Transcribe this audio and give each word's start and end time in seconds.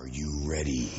Are 0.00 0.06
you 0.06 0.42
ready? 0.44 0.92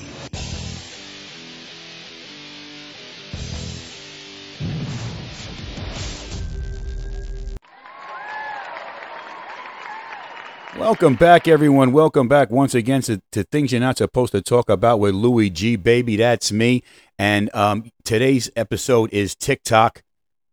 Welcome 10.78 11.16
back, 11.16 11.48
everyone. 11.48 11.94
Welcome 11.94 12.28
back 12.28 12.52
once 12.52 12.76
again 12.76 13.02
to, 13.04 13.22
to 13.32 13.46
Things 13.46 13.72
You're 13.72 13.80
Not 13.80 14.00
Supposed 14.00 14.34
to 14.34 14.42
Talk 14.42 14.70
About 14.70 15.00
with 15.00 15.16
Louis 15.16 15.50
G. 15.50 15.78
Baby, 15.78 16.18
that's 16.18 16.52
me. 16.52 16.84
And 17.18 17.50
um, 17.56 17.94
today's 18.04 18.52
episode 18.58 19.14
is 19.14 19.34
TikTok, 19.34 20.04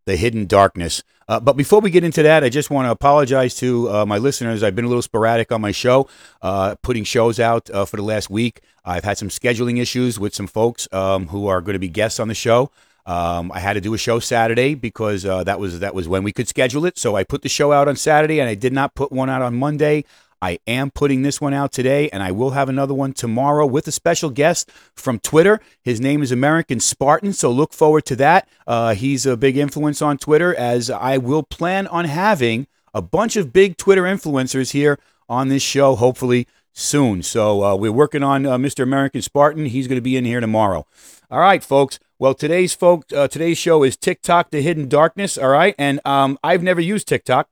the 0.05 0.15
hidden 0.15 0.47
darkness. 0.47 1.03
Uh, 1.29 1.41
but 1.41 1.57
before 1.57 1.81
we 1.81 1.91
get 1.91 2.05
into 2.05 2.23
that, 2.23 2.45
I 2.45 2.49
just 2.49 2.71
want 2.71 2.87
to 2.87 2.91
apologize 2.93 3.57
to 3.57 3.91
uh, 3.91 4.07
my 4.07 4.19
listeners. 4.19 4.63
I've 4.63 4.77
been 4.77 4.85
a 4.85 4.89
little 4.89 5.03
sporadic 5.03 5.51
on 5.51 5.61
my 5.61 5.73
show, 5.73 6.09
uh, 6.41 6.77
putting 6.83 7.05
shows 7.05 7.41
out 7.41 7.69
uh, 7.71 7.85
for 7.85 7.97
the 7.97 8.03
last 8.03 8.31
week. 8.31 8.61
I've 8.85 9.03
had 9.03 9.19
some 9.19 9.29
scheduling 9.29 9.81
issues 9.81 10.21
with 10.21 10.35
some 10.35 10.47
folks 10.47 10.87
um, 10.93 11.27
who 11.29 11.49
are 11.49 11.61
going 11.61 11.75
to 11.75 11.81
be 11.81 11.89
guests 11.89 12.21
on 12.21 12.29
the 12.29 12.35
show. 12.35 12.71
Um, 13.07 13.53
I 13.53 13.61
had 13.61 13.75
to 13.75 13.81
do 13.81 13.95
a 13.95 13.99
show 13.99 14.19
Saturday 14.19 14.75
because 14.75 15.25
uh, 15.25 15.45
that 15.45 15.61
was 15.61 15.81
that 15.81 15.95
was 15.95 16.09
when 16.09 16.25
we 16.25 16.33
could 16.33 16.49
schedule 16.49 16.85
it. 16.87 16.99
So 16.99 17.15
I 17.17 17.23
put 17.23 17.43
the 17.43 17.49
show 17.49 17.73
out 17.73 17.87
on 17.89 17.95
Saturday, 17.97 18.41
and 18.41 18.49
I 18.49 18.55
did 18.55 18.73
not 18.73 18.95
put 18.95 19.13
one 19.13 19.31
out 19.31 19.43
on 19.43 19.57
Monday. 19.57 20.05
I 20.43 20.59
am 20.67 20.91
putting 20.91 21.23
this 21.23 21.41
one 21.41 21.55
out 21.55 21.73
today, 21.73 22.09
and 22.11 22.23
I 22.23 22.31
will 22.31 22.51
have 22.51 22.69
another 22.69 22.95
one 22.95 23.13
tomorrow 23.13 23.67
with 23.67 23.89
a 23.89 23.93
special 23.93 24.31
guest 24.31 24.71
from 24.95 25.19
Twitter. 25.19 25.61
His 25.83 26.01
name 26.01 26.23
is 26.23 26.33
American 26.33 26.81
Spartan, 26.81 27.33
so 27.33 27.51
look 27.51 27.73
forward 27.73 28.05
to 28.07 28.17
that. 28.17 28.49
Uh, 28.67 28.95
he's 28.95 29.27
a 29.27 29.37
big 29.37 29.57
influence 29.57 30.03
on 30.03 30.19
Twitter, 30.19 30.55
as 30.55 30.91
I 30.91 31.19
will 31.19 31.43
plan 31.43 31.87
on 31.87 32.05
having 32.05 32.67
a 32.93 33.03
bunch 33.03 33.37
of 33.37 33.53
big 33.53 33.77
Twitter 33.77 34.03
influencers 34.03 34.73
here 34.73 34.99
on 35.29 35.49
this 35.49 35.63
show, 35.63 35.97
hopefully 35.97 36.47
soon. 36.73 37.23
So 37.23 37.65
uh, 37.65 37.77
we're 37.77 37.93
working 37.93 38.23
on 38.23 38.47
uh, 38.47 38.59
Mr. 38.59 38.83
American 38.83 39.23
Spartan. 39.23 39.67
He's 39.67 39.89
going 39.89 39.97
to 39.97 40.03
be 40.03 40.17
in 40.17 40.25
here 40.25 40.41
tomorrow. 40.41 40.87
All 41.31 41.41
right, 41.41 41.65
folks. 41.65 41.99
Well, 42.19 42.35
today's 42.35 42.75
folk 42.75 43.05
uh, 43.13 43.29
today's 43.29 43.59
show 43.59 43.83
is 43.83 43.97
TikTok: 43.97 44.51
The 44.51 44.63
Hidden 44.63 44.89
Darkness. 44.89 45.37
All 45.37 45.49
right, 45.49 45.75
and 45.79 46.01
um, 46.05 46.39
I've 46.43 46.63
never 46.63 46.81
used 46.81 47.09
TikTok. 47.09 47.49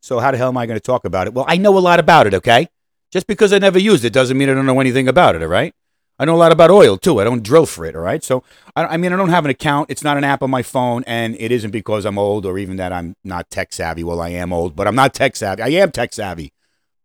So 0.00 0.18
how 0.18 0.30
the 0.30 0.36
hell 0.36 0.48
am 0.48 0.56
I 0.56 0.66
going 0.66 0.78
to 0.78 0.80
talk 0.80 1.04
about 1.04 1.26
it? 1.26 1.34
Well, 1.34 1.44
I 1.48 1.56
know 1.56 1.76
a 1.76 1.80
lot 1.80 1.98
about 1.98 2.26
it, 2.26 2.34
okay? 2.34 2.68
Just 3.12 3.26
because 3.26 3.52
I 3.52 3.58
never 3.58 3.78
used 3.78 4.04
it 4.04 4.12
doesn't 4.12 4.36
mean 4.36 4.48
I 4.48 4.54
don't 4.54 4.66
know 4.66 4.80
anything 4.80 5.08
about 5.08 5.34
it, 5.34 5.42
all 5.42 5.48
right? 5.48 5.74
I 6.18 6.24
know 6.24 6.34
a 6.34 6.38
lot 6.38 6.52
about 6.52 6.70
oil 6.70 6.96
too. 6.96 7.20
I 7.20 7.24
don't 7.24 7.42
drill 7.42 7.66
for 7.66 7.84
it, 7.84 7.94
all 7.94 8.02
right? 8.02 8.24
So, 8.24 8.42
I, 8.74 8.86
I 8.86 8.96
mean, 8.96 9.12
I 9.12 9.16
don't 9.16 9.28
have 9.28 9.44
an 9.44 9.50
account. 9.50 9.90
It's 9.90 10.02
not 10.02 10.16
an 10.16 10.24
app 10.24 10.42
on 10.42 10.50
my 10.50 10.62
phone, 10.62 11.04
and 11.06 11.36
it 11.38 11.52
isn't 11.52 11.72
because 11.72 12.06
I'm 12.06 12.18
old 12.18 12.46
or 12.46 12.58
even 12.58 12.76
that 12.76 12.92
I'm 12.92 13.14
not 13.22 13.50
tech 13.50 13.72
savvy. 13.72 14.02
Well, 14.02 14.20
I 14.20 14.30
am 14.30 14.52
old, 14.52 14.74
but 14.74 14.86
I'm 14.86 14.94
not 14.94 15.12
tech 15.12 15.36
savvy. 15.36 15.62
I 15.62 15.68
am 15.68 15.90
tech 15.92 16.14
savvy. 16.14 16.52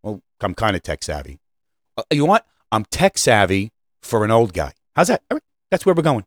Well, 0.02 0.22
I'm 0.40 0.54
kind 0.54 0.76
of 0.76 0.84
tech 0.84 1.04
savvy. 1.04 1.40
Uh, 1.98 2.04
you 2.12 2.20
know 2.20 2.26
what? 2.26 2.46
I'm 2.72 2.86
tech 2.86 3.18
savvy 3.18 3.72
for 4.02 4.24
an 4.24 4.32
old 4.32 4.54
guy. 4.54 4.74
How's 4.96 5.10
that? 5.10 5.22
All 5.30 5.36
right. 5.36 5.44
That's 5.70 5.86
where 5.86 5.96
we're 5.96 6.04
going. 6.04 6.26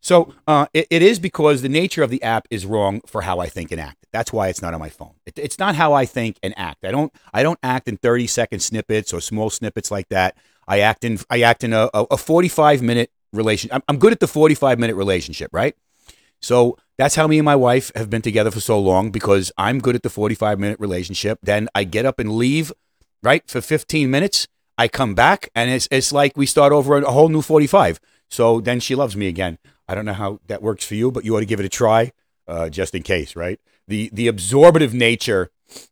So 0.00 0.32
uh, 0.46 0.66
it, 0.72 0.86
it 0.90 1.02
is 1.02 1.18
because 1.18 1.62
the 1.62 1.68
nature 1.68 2.02
of 2.02 2.10
the 2.10 2.22
app 2.22 2.46
is 2.50 2.64
wrong 2.64 3.00
for 3.06 3.22
how 3.22 3.40
I 3.40 3.48
think 3.48 3.72
and 3.72 3.80
act. 3.80 4.06
That's 4.12 4.32
why 4.32 4.48
it's 4.48 4.62
not 4.62 4.72
on 4.74 4.80
my 4.80 4.88
phone. 4.88 5.14
It, 5.26 5.38
it's 5.38 5.58
not 5.58 5.74
how 5.74 5.92
I 5.92 6.04
think 6.04 6.38
and 6.42 6.54
act. 6.56 6.84
I 6.84 6.90
don't. 6.90 7.12
I 7.34 7.42
don't 7.42 7.58
act 7.62 7.88
in 7.88 7.96
thirty 7.96 8.26
second 8.26 8.60
snippets 8.60 9.12
or 9.12 9.20
small 9.20 9.50
snippets 9.50 9.90
like 9.90 10.08
that. 10.08 10.36
I 10.66 10.80
act 10.80 11.04
in. 11.04 11.18
I 11.28 11.42
act 11.42 11.64
in 11.64 11.72
a, 11.72 11.90
a 11.92 12.16
forty 12.16 12.48
five 12.48 12.80
minute 12.80 13.10
relation. 13.32 13.70
I'm, 13.72 13.82
I'm 13.88 13.98
good 13.98 14.12
at 14.12 14.20
the 14.20 14.28
forty 14.28 14.54
five 14.54 14.78
minute 14.78 14.96
relationship, 14.96 15.50
right? 15.52 15.74
So 16.40 16.78
that's 16.96 17.14
how 17.14 17.26
me 17.26 17.38
and 17.38 17.44
my 17.44 17.56
wife 17.56 17.92
have 17.94 18.10
been 18.10 18.22
together 18.22 18.50
for 18.50 18.60
so 18.60 18.78
long 18.78 19.10
because 19.10 19.52
I'm 19.56 19.80
good 19.80 19.94
at 19.94 20.02
the 20.02 20.10
45 20.10 20.58
minute 20.58 20.80
relationship. 20.80 21.38
Then 21.42 21.68
I 21.74 21.84
get 21.84 22.06
up 22.06 22.18
and 22.18 22.36
leave, 22.36 22.72
right, 23.22 23.48
for 23.48 23.60
15 23.60 24.10
minutes. 24.10 24.48
I 24.76 24.86
come 24.88 25.14
back 25.14 25.50
and 25.54 25.70
it's, 25.70 25.88
it's 25.90 26.12
like 26.12 26.36
we 26.36 26.46
start 26.46 26.72
over 26.72 26.96
a 26.98 27.10
whole 27.10 27.28
new 27.28 27.42
45. 27.42 27.98
So 28.30 28.60
then 28.60 28.80
she 28.80 28.94
loves 28.94 29.16
me 29.16 29.28
again. 29.28 29.58
I 29.88 29.94
don't 29.94 30.04
know 30.04 30.12
how 30.12 30.40
that 30.46 30.62
works 30.62 30.84
for 30.84 30.94
you, 30.94 31.10
but 31.10 31.24
you 31.24 31.36
ought 31.36 31.40
to 31.40 31.46
give 31.46 31.60
it 31.60 31.66
a 31.66 31.70
try 31.70 32.12
uh, 32.46 32.68
just 32.68 32.94
in 32.94 33.02
case, 33.02 33.34
right? 33.34 33.60
The, 33.86 34.10
the 34.12 34.28
absorbative 34.28 34.92
nature 34.92 35.50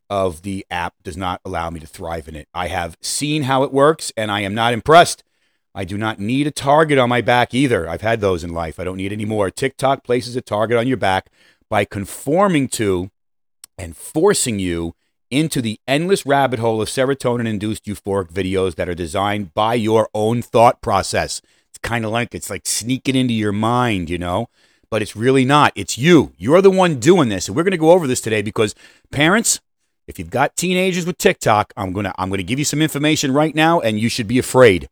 of 0.09 0.43
the 0.43 0.67
app 0.71 0.95
does 1.03 1.17
not 1.17 1.41
allow 1.45 1.71
me 1.71 1.81
to 1.81 1.87
thrive 1.87 2.29
in 2.29 2.37
it. 2.37 2.49
I 2.55 2.69
have 2.69 2.97
seen 3.01 3.45
how 3.45 3.63
it 3.63 3.73
works 3.73 4.13
and 4.17 4.31
I 4.31 4.41
am 4.41 4.55
not 4.55 4.73
impressed. 4.73 5.23
I 5.75 5.85
do 5.85 5.99
not 5.99 6.19
need 6.19 6.47
a 6.47 6.51
target 6.51 6.99
on 6.99 7.11
my 7.11 7.21
back 7.21 7.53
either. 7.53 7.89
I've 7.89 8.01
had 8.01 8.21
those 8.21 8.43
in 8.43 8.55
life. 8.55 8.81
I 8.81 8.85
don't 8.85 8.97
need 8.97 9.13
any 9.13 9.27
more. 9.27 9.51
TikTok 9.51 10.05
places 10.05 10.35
a 10.35 10.41
target 10.41 10.79
on 10.79 10.87
your 10.87 10.97
back 10.97 11.29
by 11.69 11.85
conforming 11.85 12.69
to 12.69 13.11
and 13.77 13.97
forcing 13.97 14.59
you 14.59 14.95
into 15.31 15.61
the 15.61 15.79
endless 15.87 16.25
rabbit 16.25 16.59
hole 16.61 16.81
of 16.81 16.89
serotonin 16.89 17.47
induced 17.47 17.85
euphoric 17.85 18.31
videos 18.31 18.77
that 18.77 18.89
are 18.89 18.95
designed 18.95 19.53
by 19.53 19.75
your 19.75 20.09
own 20.15 20.41
thought 20.41 20.81
process. 20.81 21.43
It's 21.77 21.87
kind 21.87 22.07
of 22.07 22.11
like 22.11 22.35
it's 22.35 22.49
like 22.49 22.63
sneaking 22.65 23.17
into 23.17 23.35
your 23.35 23.53
mind, 23.53 24.09
you 24.09 24.17
know? 24.17 24.49
But 24.89 25.03
it's 25.03 25.15
really 25.15 25.45
not. 25.45 25.73
It's 25.75 25.99
you. 25.99 26.33
You're 26.39 26.63
the 26.63 26.71
one 26.71 26.99
doing 26.99 27.29
this. 27.29 27.49
And 27.49 27.57
we're 27.57 27.65
going 27.65 27.73
to 27.73 27.77
go 27.77 27.91
over 27.91 28.07
this 28.07 28.23
today 28.23 28.41
because 28.41 28.75
parents, 29.11 29.61
if 30.07 30.19
you've 30.19 30.31
got 30.31 30.57
teenagers 30.57 31.05
with 31.05 31.19
TikTok, 31.19 31.75
I'm 31.77 31.93
going 31.93 32.05
to 32.05 32.15
I'm 32.17 32.31
going 32.31 32.39
to 32.39 32.45
give 32.45 32.59
you 32.59 32.65
some 32.65 32.81
information 32.81 33.35
right 33.35 33.55
now 33.55 33.81
and 33.81 34.01
you 34.01 34.09
should 34.09 34.27
be 34.27 34.39
afraid. 34.39 34.89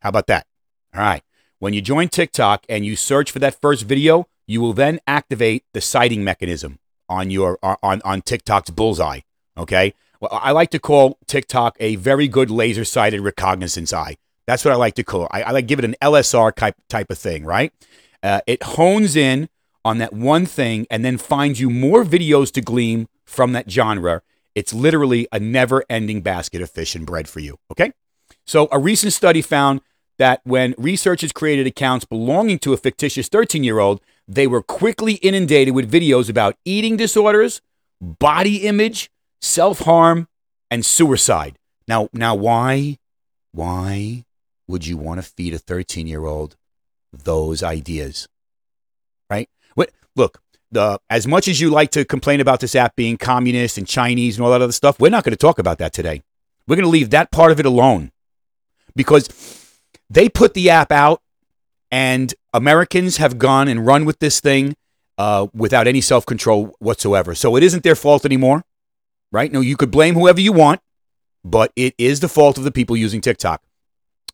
How 0.00 0.08
about 0.08 0.26
that? 0.26 0.44
All 0.92 1.00
right. 1.00 1.22
When 1.60 1.72
you 1.72 1.80
join 1.80 2.08
TikTok 2.08 2.66
and 2.68 2.84
you 2.84 2.96
search 2.96 3.30
for 3.30 3.38
that 3.38 3.60
first 3.60 3.84
video, 3.84 4.26
you 4.48 4.60
will 4.60 4.72
then 4.72 4.98
activate 5.06 5.62
the 5.72 5.80
sighting 5.80 6.24
mechanism 6.24 6.80
on 7.08 7.30
your 7.30 7.60
on 7.62 8.02
on 8.04 8.22
TikTok's 8.22 8.70
bullseye. 8.70 9.20
Okay. 9.56 9.94
Well, 10.20 10.30
I 10.32 10.50
like 10.50 10.70
to 10.70 10.80
call 10.80 11.18
TikTok 11.28 11.76
a 11.78 11.94
very 11.94 12.26
good 12.26 12.50
laser 12.50 12.84
sighted 12.84 13.20
reconnaissance 13.20 13.92
eye. 13.92 14.16
That's 14.46 14.64
what 14.64 14.72
I 14.72 14.76
like 14.76 14.94
to 14.94 15.04
call 15.04 15.24
it. 15.24 15.28
I, 15.32 15.42
I 15.42 15.50
like 15.52 15.66
give 15.66 15.78
it 15.78 15.84
an 15.84 15.96
LSR 16.02 16.54
type 16.54 16.76
type 16.88 17.10
of 17.10 17.18
thing, 17.18 17.44
right? 17.44 17.72
Uh, 18.22 18.40
it 18.46 18.62
hones 18.62 19.16
in 19.16 19.48
on 19.84 19.98
that 19.98 20.12
one 20.12 20.46
thing 20.46 20.86
and 20.90 21.04
then 21.04 21.18
finds 21.18 21.60
you 21.60 21.70
more 21.70 22.04
videos 22.04 22.52
to 22.52 22.60
glean 22.60 23.08
from 23.24 23.52
that 23.52 23.70
genre. 23.70 24.22
It's 24.54 24.72
literally 24.72 25.26
a 25.32 25.40
never 25.40 25.84
ending 25.88 26.20
basket 26.20 26.60
of 26.60 26.70
fish 26.70 26.94
and 26.94 27.06
bread 27.06 27.28
for 27.28 27.40
you. 27.40 27.58
Okay. 27.70 27.92
So 28.46 28.68
a 28.70 28.78
recent 28.78 29.12
study 29.12 29.42
found 29.42 29.80
that 30.18 30.40
when 30.44 30.74
researchers 30.78 31.32
created 31.32 31.66
accounts 31.66 32.04
belonging 32.04 32.58
to 32.60 32.72
a 32.72 32.76
fictitious 32.76 33.28
13 33.28 33.64
year 33.64 33.78
old, 33.78 34.00
they 34.28 34.46
were 34.46 34.62
quickly 34.62 35.14
inundated 35.14 35.74
with 35.74 35.90
videos 35.90 36.28
about 36.28 36.56
eating 36.64 36.96
disorders, 36.96 37.60
body 38.00 38.58
image, 38.66 39.10
self 39.40 39.80
harm, 39.80 40.28
and 40.70 40.84
suicide. 40.84 41.58
Now, 41.88 42.08
now, 42.12 42.34
why, 42.34 42.98
why 43.50 44.24
would 44.68 44.86
you 44.86 44.96
want 44.96 45.22
to 45.22 45.28
feed 45.28 45.54
a 45.54 45.58
13 45.58 46.06
year 46.06 46.24
old 46.24 46.56
those 47.12 47.62
ideas? 47.62 48.28
Right? 49.30 49.48
What, 49.74 49.90
look, 50.16 50.40
the, 50.70 51.00
as 51.10 51.26
much 51.26 51.48
as 51.48 51.60
you 51.60 51.70
like 51.70 51.90
to 51.92 52.04
complain 52.04 52.40
about 52.40 52.60
this 52.60 52.74
app 52.74 52.96
being 52.96 53.16
communist 53.16 53.78
and 53.78 53.86
Chinese 53.86 54.36
and 54.36 54.44
all 54.44 54.50
that 54.52 54.62
other 54.62 54.72
stuff, 54.72 54.98
we're 54.98 55.10
not 55.10 55.24
going 55.24 55.32
to 55.32 55.36
talk 55.36 55.58
about 55.58 55.78
that 55.78 55.92
today. 55.92 56.22
We're 56.66 56.76
going 56.76 56.84
to 56.84 56.90
leave 56.90 57.10
that 57.10 57.30
part 57.30 57.52
of 57.52 57.60
it 57.60 57.66
alone 57.66 58.12
because 58.94 59.28
they 60.08 60.28
put 60.28 60.54
the 60.54 60.70
app 60.70 60.92
out 60.92 61.22
and 61.90 62.34
Americans 62.54 63.18
have 63.18 63.38
gone 63.38 63.68
and 63.68 63.86
run 63.86 64.04
with 64.04 64.18
this 64.18 64.40
thing 64.40 64.76
uh, 65.18 65.46
without 65.52 65.86
any 65.86 66.00
self 66.00 66.24
control 66.24 66.74
whatsoever. 66.78 67.34
So 67.34 67.56
it 67.56 67.62
isn't 67.62 67.82
their 67.82 67.94
fault 67.94 68.24
anymore, 68.24 68.64
right? 69.30 69.52
No, 69.52 69.60
you 69.60 69.76
could 69.76 69.90
blame 69.90 70.14
whoever 70.14 70.40
you 70.40 70.52
want, 70.52 70.80
but 71.44 71.72
it 71.76 71.94
is 71.98 72.20
the 72.20 72.28
fault 72.28 72.58
of 72.58 72.64
the 72.64 72.72
people 72.72 72.96
using 72.96 73.20
TikTok. 73.20 73.62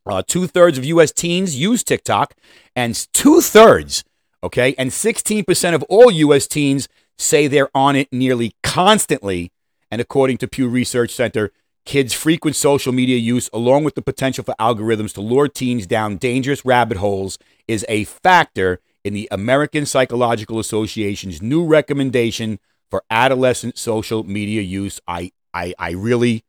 Uh, 0.08 0.22
two 0.26 0.46
thirds 0.46 0.78
of 0.78 0.86
U.S. 0.86 1.12
teens 1.12 1.54
use 1.54 1.84
TikTok, 1.84 2.34
and 2.74 3.06
two 3.12 3.42
thirds, 3.42 4.04
okay, 4.42 4.74
and 4.78 4.90
16% 4.90 5.74
of 5.74 5.82
all 5.84 6.10
U.S. 6.10 6.46
teens 6.46 6.88
say 7.18 7.46
they're 7.46 7.68
on 7.74 7.94
it 7.94 8.08
nearly 8.10 8.54
constantly. 8.62 9.52
And 9.90 10.00
according 10.00 10.38
to 10.38 10.48
Pew 10.48 10.66
Research 10.66 11.10
Center, 11.10 11.52
kids' 11.84 12.14
frequent 12.14 12.56
social 12.56 12.92
media 12.92 13.18
use, 13.18 13.50
along 13.52 13.84
with 13.84 13.96
the 13.96 14.02
potential 14.02 14.44
for 14.44 14.54
algorithms 14.58 15.12
to 15.14 15.20
lure 15.20 15.48
teens 15.48 15.86
down 15.86 16.16
dangerous 16.16 16.64
rabbit 16.64 16.96
holes, 16.96 17.38
is 17.66 17.84
a 17.88 18.04
factor 18.04 18.80
in 19.04 19.12
the 19.12 19.28
American 19.30 19.84
Psychological 19.84 20.58
Association's 20.58 21.42
new 21.42 21.66
recommendation 21.66 22.58
for 22.90 23.02
adolescent 23.10 23.76
social 23.76 24.24
media 24.24 24.62
use. 24.62 25.00
I, 25.06 25.32
I, 25.52 25.74
I 25.78 25.90
really 25.90 26.44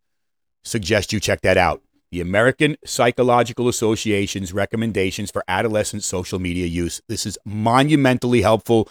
suggest 0.63 1.11
you 1.11 1.19
check 1.19 1.41
that 1.41 1.57
out 1.57 1.81
the 2.11 2.21
American 2.21 2.75
Psychological 2.85 3.67
Association's 3.67 4.53
recommendations 4.53 5.29
for 5.29 5.43
adolescent 5.47 6.03
social 6.03 6.39
media 6.39 6.65
use. 6.65 7.01
This 7.07 7.25
is 7.25 7.37
monumentally 7.45 8.41
helpful, 8.41 8.89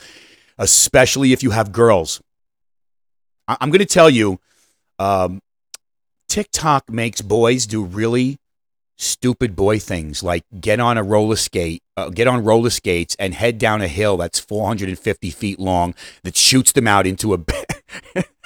especially 0.57 1.33
if 1.33 1.43
you 1.43 1.51
have 1.51 1.73
girls. 1.73 2.23
I- 3.49 3.57
am 3.61 3.71
going 3.71 3.81
to 3.81 3.87
tell 3.87 4.11
you, 4.11 4.41
um, 4.99 5.41
TikTok 6.29 6.91
makes 6.91 7.23
boys 7.23 7.67
do 7.67 7.83
really 7.83 8.39
stupid 9.01 9.55
boy 9.55 9.79
things 9.79 10.25
like 10.25 10.45
get 10.61 10.81
on 10.81 10.99
a 10.99 11.03
roller 11.03 11.37
skate, 11.37 11.83
uh, 11.97 12.11
get 12.11 12.27
on 12.27 12.45
roller 12.45 12.71
skates 12.71 13.17
and 13.19 13.33
head 13.33 13.57
down 13.57 13.81
a 13.81 13.89
hill 13.89 14.17
that's 14.17 14.41
450 14.41 15.31
feet 15.31 15.59
long 15.59 15.95
that 16.25 16.37
shoots 16.37 16.73
them 16.73 16.89
out 16.89 17.07
into 17.07 17.33
a 17.33 17.39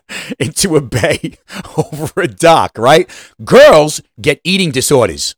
into 0.38 0.76
a 0.76 0.80
bay 0.80 1.38
over 1.76 2.22
a 2.22 2.28
dock, 2.28 2.78
right? 2.78 3.08
Girls 3.44 4.02
get 4.20 4.40
eating 4.44 4.70
disorders. 4.70 5.34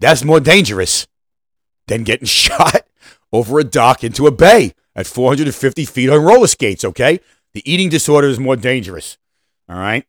That's 0.00 0.24
more 0.24 0.40
dangerous 0.40 1.06
than 1.86 2.04
getting 2.04 2.26
shot 2.26 2.86
over 3.32 3.58
a 3.58 3.64
dock 3.64 4.04
into 4.04 4.26
a 4.26 4.30
bay 4.30 4.74
at 4.94 5.06
450 5.06 5.84
feet 5.84 6.10
on 6.10 6.22
roller 6.22 6.46
skates, 6.46 6.84
okay? 6.84 7.20
The 7.54 7.70
eating 7.70 7.88
disorder 7.88 8.28
is 8.28 8.38
more 8.38 8.56
dangerous, 8.56 9.18
all 9.68 9.78
right? 9.78 10.04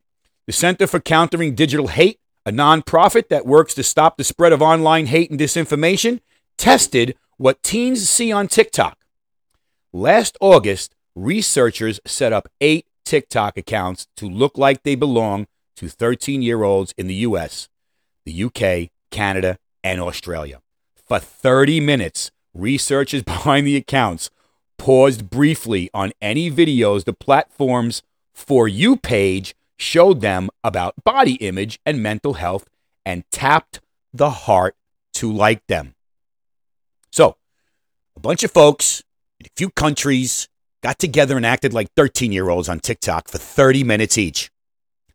The 0.46 0.54
Center 0.54 0.88
for 0.88 1.00
Countering 1.00 1.56
Digital 1.56 1.88
Hate, 1.88 2.20
a 2.46 2.52
nonprofit 2.52 3.30
that 3.30 3.46
works 3.46 3.74
to 3.76 3.84
stop 3.84 4.18
the 4.18 4.24
spread 4.24 4.52
of 4.52 4.62
online 4.62 5.06
hate 5.06 5.32
and 5.32 5.40
disinformation, 5.40 6.20
tested 6.58 7.16
what 7.38 7.64
teens 7.64 8.08
see 8.10 8.32
on 8.32 8.48
TikTok. 8.48 8.98
Last 9.94 10.38
August, 10.42 10.96
researchers 11.16 12.00
set 12.06 12.34
up 12.34 12.50
eight 12.60 12.86
TikTok 13.06 13.58
accounts 13.58 14.08
to 14.18 14.28
look 14.28 14.58
like 14.58 14.84
they 14.84 14.96
belong 14.96 15.48
to 15.76 15.88
13 15.88 16.42
year 16.42 16.64
olds 16.64 16.94
in 16.98 17.08
the 17.08 17.16
US, 17.16 17.70
the 18.26 18.44
UK, 18.44 18.90
Canada, 19.12 19.58
and 19.84 20.00
Australia. 20.02 20.62
For 21.06 21.20
30 21.20 21.80
minutes, 21.80 22.32
researchers 22.54 23.24
behind 23.34 23.68
the 23.68 23.76
accounts 23.76 24.30
paused 24.78 25.30
briefly 25.30 25.90
on 25.94 26.12
any 26.22 26.52
videos 26.52 27.06
the 27.06 27.14
platform's 27.14 28.02
For 28.34 28.68
You 28.68 28.98
page 28.98 29.56
showed 29.78 30.22
them 30.22 30.50
about 30.64 31.04
body 31.04 31.34
image 31.36 31.80
and 31.86 32.02
mental 32.02 32.34
health 32.34 32.68
and 33.06 33.24
tapped 33.32 33.82
the 34.14 34.30
heart 34.30 34.76
to 35.14 35.32
like 35.32 35.66
them. 35.68 35.96
So, 37.12 37.38
a 38.16 38.20
bunch 38.20 38.44
of 38.44 38.52
folks 38.52 39.04
in 39.40 39.46
a 39.46 39.50
few 39.56 39.70
countries 39.70 40.48
got 40.84 41.00
together 41.00 41.38
and 41.38 41.46
acted 41.46 41.74
like 41.74 41.88
13 41.96 42.32
year 42.32 42.50
olds 42.50 42.70
on 42.70 42.80
TikTok 42.80 43.30
for 43.30 43.40
30 43.40 43.84
minutes 43.84 44.18
each. 44.18 44.52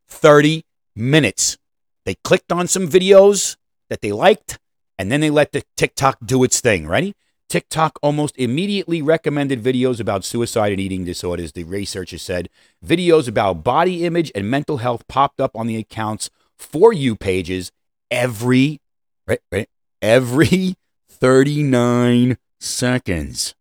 30 0.08 0.64
minutes. 0.96 1.58
They 2.04 2.16
clicked 2.24 2.50
on 2.50 2.66
some 2.66 2.88
videos 2.88 3.56
that 3.90 4.00
they 4.00 4.10
liked, 4.10 4.58
and 4.98 5.12
then 5.12 5.20
they 5.20 5.30
let 5.30 5.52
the 5.52 5.62
TikTok 5.76 6.18
do 6.24 6.42
its 6.42 6.60
thing. 6.60 6.88
Ready? 6.88 7.14
TikTok 7.48 7.98
almost 8.02 8.36
immediately 8.36 9.00
recommended 9.00 9.62
videos 9.62 10.00
about 10.00 10.24
suicide 10.24 10.72
and 10.72 10.80
eating 10.80 11.04
disorders, 11.04 11.52
the 11.52 11.64
researchers 11.64 12.22
said. 12.22 12.48
Videos 12.84 13.28
about 13.28 13.64
body 13.64 14.04
image 14.04 14.32
and 14.34 14.50
mental 14.50 14.78
health 14.78 15.06
popped 15.08 15.40
up 15.40 15.52
on 15.54 15.66
the 15.66 15.76
account's 15.76 16.30
For 16.56 16.92
You 16.92 17.14
pages 17.14 17.72
every, 18.10 18.80
right, 19.26 19.40
right, 19.52 19.68
every 20.02 20.76
39 21.08 22.36
seconds. 22.58 23.54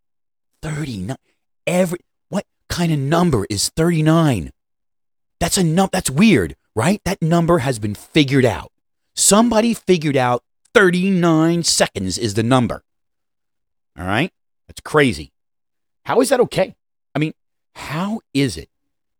39. 0.62 1.16
Every, 1.68 1.98
what 2.30 2.46
kind 2.70 2.90
of 2.90 2.98
number 2.98 3.46
is 3.50 3.68
39? 3.68 4.52
That's 5.38 5.58
a 5.58 5.62
num, 5.62 5.90
that's 5.92 6.08
weird, 6.08 6.56
right? 6.74 7.02
That 7.04 7.20
number 7.20 7.58
has 7.58 7.78
been 7.78 7.94
figured 7.94 8.46
out. 8.46 8.72
Somebody 9.14 9.74
figured 9.74 10.16
out 10.16 10.42
39 10.72 11.62
seconds 11.64 12.16
is 12.16 12.32
the 12.32 12.42
number. 12.42 12.84
All 13.98 14.06
right? 14.06 14.32
That's 14.66 14.80
crazy. 14.80 15.32
How 16.06 16.22
is 16.22 16.30
that 16.30 16.40
okay? 16.40 16.74
I 17.14 17.18
mean, 17.18 17.34
how 17.74 18.20
is 18.32 18.56
it 18.56 18.70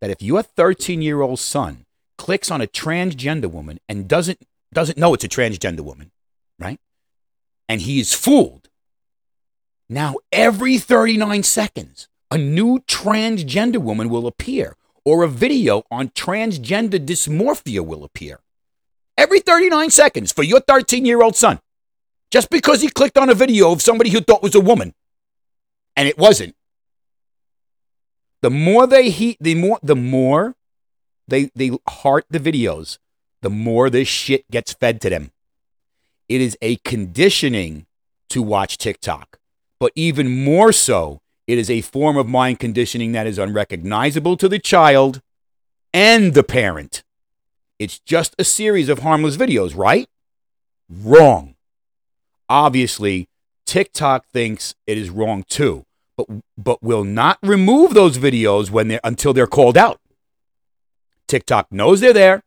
that 0.00 0.08
if 0.08 0.22
your 0.22 0.42
13 0.42 1.02
year 1.02 1.20
old 1.20 1.40
son 1.40 1.84
clicks 2.16 2.50
on 2.50 2.62
a 2.62 2.66
transgender 2.66 3.50
woman 3.50 3.78
and 3.90 4.08
doesn't, 4.08 4.40
doesn't 4.72 4.96
know 4.96 5.12
it's 5.12 5.24
a 5.24 5.28
transgender 5.28 5.80
woman, 5.80 6.12
right? 6.58 6.80
And 7.68 7.82
he 7.82 8.00
is 8.00 8.14
fooled. 8.14 8.70
Now, 9.90 10.16
every 10.32 10.78
39 10.78 11.42
seconds, 11.42 12.08
a 12.30 12.38
new 12.38 12.80
transgender 12.80 13.78
woman 13.78 14.08
will 14.08 14.26
appear 14.26 14.76
or 15.04 15.22
a 15.22 15.28
video 15.28 15.82
on 15.90 16.08
transgender 16.10 16.98
dysmorphia 17.04 17.84
will 17.84 18.04
appear. 18.04 18.40
Every 19.16 19.40
39 19.40 19.90
seconds 19.90 20.32
for 20.32 20.42
your 20.42 20.60
13 20.60 21.04
year 21.04 21.22
old 21.22 21.36
son 21.36 21.60
just 22.30 22.50
because 22.50 22.82
he 22.82 22.88
clicked 22.88 23.18
on 23.18 23.30
a 23.30 23.34
video 23.34 23.72
of 23.72 23.82
somebody 23.82 24.10
who 24.10 24.20
thought 24.20 24.42
was 24.42 24.54
a 24.54 24.60
woman 24.60 24.94
and 25.96 26.06
it 26.08 26.18
wasn't. 26.18 26.54
The 28.42 28.50
more 28.50 28.86
they 28.86 29.10
heat, 29.10 29.36
the 29.40 29.54
more 29.54 29.80
the 29.82 29.96
more 29.96 30.54
they 31.26 31.50
they 31.56 31.72
heart 31.88 32.24
the 32.30 32.38
videos, 32.38 32.98
the 33.42 33.50
more 33.50 33.90
this 33.90 34.06
shit 34.06 34.48
gets 34.50 34.72
fed 34.72 35.00
to 35.00 35.10
them. 35.10 35.32
It 36.28 36.40
is 36.40 36.56
a 36.62 36.76
conditioning 36.76 37.86
to 38.28 38.42
watch 38.42 38.78
TikTok, 38.78 39.38
but 39.80 39.90
even 39.96 40.44
more 40.44 40.70
so, 40.70 41.20
it 41.48 41.58
is 41.58 41.70
a 41.70 41.80
form 41.80 42.18
of 42.18 42.28
mind 42.28 42.60
conditioning 42.60 43.12
that 43.12 43.26
is 43.26 43.38
unrecognizable 43.38 44.36
to 44.36 44.48
the 44.48 44.58
child 44.58 45.22
and 45.94 46.34
the 46.34 46.44
parent. 46.44 47.02
It's 47.78 47.98
just 47.98 48.36
a 48.38 48.44
series 48.44 48.90
of 48.90 48.98
harmless 48.98 49.38
videos, 49.38 49.74
right? 49.74 50.08
Wrong. 50.90 51.54
Obviously, 52.50 53.28
TikTok 53.64 54.26
thinks 54.28 54.74
it 54.86 54.98
is 54.98 55.08
wrong 55.08 55.42
too, 55.48 55.86
but 56.18 56.26
but 56.56 56.82
will 56.82 57.04
not 57.04 57.38
remove 57.42 57.94
those 57.94 58.18
videos 58.18 58.70
when 58.70 58.88
they 58.88 59.00
until 59.02 59.32
they're 59.32 59.46
called 59.46 59.78
out. 59.78 60.00
TikTok 61.28 61.72
knows 61.72 62.00
they're 62.00 62.12
there. 62.12 62.42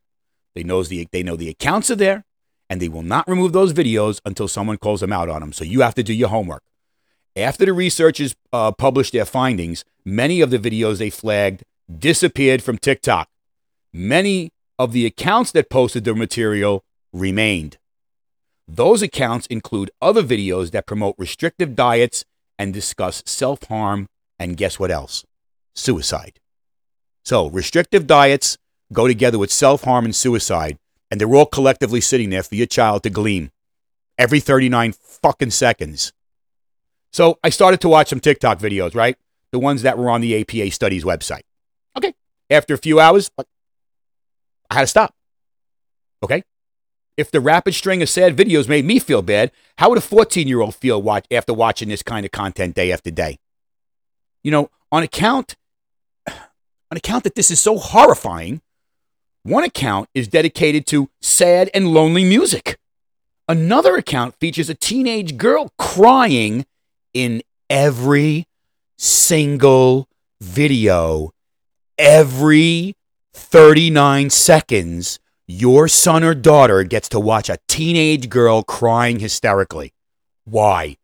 They 0.54 0.64
knows 0.64 0.90
the 0.90 1.08
they 1.12 1.24
know 1.24 1.36
the 1.36 1.50
accounts 1.50 1.90
are 1.90 1.96
there, 1.96 2.24
and 2.70 2.80
they 2.80 2.90
will 2.90 3.04
not 3.04 3.28
remove 3.28 3.54
those 3.54 3.74
videos 3.74 4.22
until 4.26 4.48
someone 4.48 4.78
calls 4.78 5.02
them 5.02 5.14
out 5.14 5.30
on 5.30 5.42
them. 5.42 5.54
So 5.54 5.64
you 5.64 5.82
have 5.82 5.96
to 5.96 6.04
do 6.04 6.14
your 6.14 6.30
homework. 6.30 6.64
After 7.36 7.66
the 7.66 7.74
researchers 7.74 8.36
uh, 8.52 8.72
published 8.72 9.14
their 9.14 9.26
findings, 9.26 9.86
many 10.04 10.42
of 10.42 10.50
the 10.50 10.60
videos 10.60 10.98
they 10.98 11.10
flagged 11.10 11.64
disappeared 11.98 12.62
from 12.62 12.78
TikTok. 12.78 13.30
Many 13.94 14.52
of 14.78 14.92
the 14.92 15.06
accounts 15.06 15.52
that 15.52 15.70
posted 15.70 16.04
their 16.04 16.16
material 16.16 16.84
remained. 17.14 17.78
Those 18.68 19.02
accounts 19.02 19.48
include 19.48 19.92
other 20.02 20.24
videos 20.24 20.72
that 20.72 20.86
promote 20.86 21.16
restrictive 21.18 21.76
diets 21.76 22.26
and 22.58 22.74
discuss 22.74 23.24
self 23.26 23.64
harm 23.64 24.08
and 24.40 24.58
guess 24.58 24.80
what 24.80 24.92
else? 24.92 25.26
Suicide. 25.76 26.40
So, 27.24 27.50
restrictive 27.50 28.08
diets 28.08 28.58
go 28.92 29.08
together 29.08 29.38
with 29.38 29.52
self 29.52 29.84
harm 29.84 30.06
and 30.06 30.16
suicide, 30.16 30.78
and 31.10 31.20
they're 31.20 31.34
all 31.34 31.46
collectively 31.46 32.02
sitting 32.02 32.30
there 32.30 32.44
for 32.44 32.56
your 32.56 32.68
child 32.68 33.04
to 33.04 33.10
glean 33.10 33.52
every 34.18 34.40
39 34.40 34.94
fucking 34.94 35.52
seconds. 35.52 36.14
So, 37.12 37.40
I 37.44 37.50
started 37.50 37.82
to 37.82 37.90
watch 37.90 38.10
some 38.10 38.20
TikTok 38.20 38.60
videos, 38.60 38.96
right? 38.96 39.18
The 39.52 39.60
ones 39.60 39.82
that 39.82 39.98
were 39.98 40.10
on 40.10 40.22
the 40.22 40.40
APA 40.42 40.72
studies 40.72 41.04
website. 41.04 41.42
Okay. 41.98 42.14
After 42.50 42.74
a 42.74 42.78
few 42.78 43.00
hours, 43.00 43.30
I 44.70 44.76
had 44.76 44.82
to 44.82 44.88
stop. 44.88 45.14
Okay. 46.24 46.44
If 47.18 47.30
the 47.30 47.42
rapid 47.42 47.74
string 47.74 48.02
of 48.02 48.10
sad 48.10 48.36
videos 48.36 48.70
made 48.70 48.86
me 48.86 48.98
feel 48.98 49.22
bad, 49.22 49.52
how 49.78 49.90
would 49.90 49.98
a 49.98 50.02
14 50.02 50.48
year 50.48 50.62
old 50.62 50.76
feel 50.76 51.02
watch, 51.02 51.26
after 51.32 51.54
watching 51.54 51.90
this 51.90 52.02
kind 52.02 52.26
of 52.26 52.32
content 52.32 52.76
day 52.76 52.92
after 52.92 53.12
day? 53.12 53.38
You 54.44 54.52
know, 54.52 54.70
on 54.92 55.04
account, 55.04 55.56
on 56.28 56.98
account 56.98 57.26
that 57.26 57.36
this 57.36 57.52
is 57.52 57.60
so 57.60 57.78
horrifying, 57.78 58.62
one 59.44 59.64
account 59.64 60.08
is 60.14 60.28
dedicated 60.28 60.86
to 60.88 61.10
sad 61.20 61.70
and 61.74 61.94
lonely 61.94 62.24
music. 62.24 62.80
Another 63.48 63.96
account 63.96 64.36
features 64.40 64.70
a 64.70 64.76
teenage 64.76 65.36
girl 65.36 65.74
crying 65.78 66.66
in 67.14 67.42
every 67.70 68.48
single 68.98 70.08
video, 70.40 71.32
every 71.98 72.96
39 73.34 74.30
seconds 74.30 75.20
your 75.48 75.88
son 75.88 76.24
or 76.24 76.34
daughter 76.34 76.84
gets 76.84 77.10
to 77.10 77.20
watch 77.20 77.50
a 77.50 77.60
teenage 77.68 78.30
girl 78.30 78.64
crying 78.64 79.20
hysterically. 79.20 79.94
Why? 80.46 80.98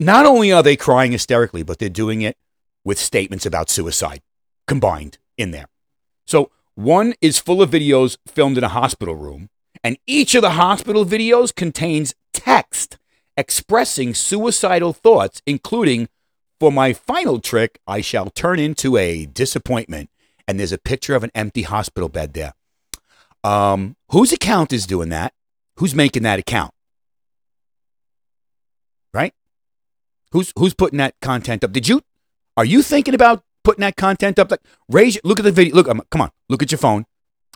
Not 0.00 0.26
only 0.26 0.52
are 0.52 0.62
they 0.62 0.76
crying 0.76 1.12
hysterically, 1.12 1.62
but 1.62 1.78
they're 1.78 1.88
doing 1.88 2.22
it 2.22 2.36
with 2.84 2.98
statements 2.98 3.46
about 3.46 3.70
suicide 3.70 4.20
combined 4.66 5.18
in 5.38 5.52
there. 5.52 5.66
So, 6.26 6.50
one 6.74 7.14
is 7.20 7.38
full 7.38 7.62
of 7.62 7.70
videos 7.70 8.16
filmed 8.26 8.58
in 8.58 8.64
a 8.64 8.68
hospital 8.68 9.14
room, 9.14 9.48
and 9.84 9.98
each 10.06 10.34
of 10.34 10.42
the 10.42 10.50
hospital 10.50 11.04
videos 11.04 11.54
contains 11.54 12.14
text 12.32 12.98
expressing 13.36 14.14
suicidal 14.14 14.92
thoughts, 14.92 15.42
including, 15.46 16.08
For 16.60 16.70
my 16.70 16.92
final 16.92 17.40
trick, 17.40 17.80
I 17.86 18.00
shall 18.00 18.30
turn 18.30 18.58
into 18.58 18.96
a 18.96 19.26
disappointment. 19.26 20.10
And 20.46 20.58
there's 20.58 20.72
a 20.72 20.78
picture 20.78 21.14
of 21.14 21.24
an 21.24 21.30
empty 21.34 21.62
hospital 21.62 22.08
bed 22.08 22.34
there. 22.34 22.52
Um, 23.44 23.96
whose 24.10 24.32
account 24.32 24.72
is 24.72 24.86
doing 24.86 25.08
that? 25.08 25.32
Who's 25.76 25.94
making 25.94 26.22
that 26.24 26.38
account? 26.38 26.72
Right? 29.12 29.34
Who's 30.32 30.52
who's 30.56 30.74
putting 30.74 30.98
that 30.98 31.14
content 31.20 31.64
up? 31.64 31.72
Did 31.72 31.88
you 31.88 32.02
are 32.56 32.64
you 32.64 32.82
thinking 32.82 33.14
about 33.14 33.44
putting 33.64 33.82
that 33.82 33.96
content 33.96 34.38
up? 34.38 34.50
Like 34.50 34.60
raise 34.88 35.18
look 35.24 35.38
at 35.38 35.44
the 35.44 35.52
video. 35.52 35.74
Look, 35.74 35.88
um, 35.88 36.02
come 36.10 36.20
on, 36.20 36.30
look 36.48 36.62
at 36.62 36.70
your 36.70 36.78
phone. 36.78 37.04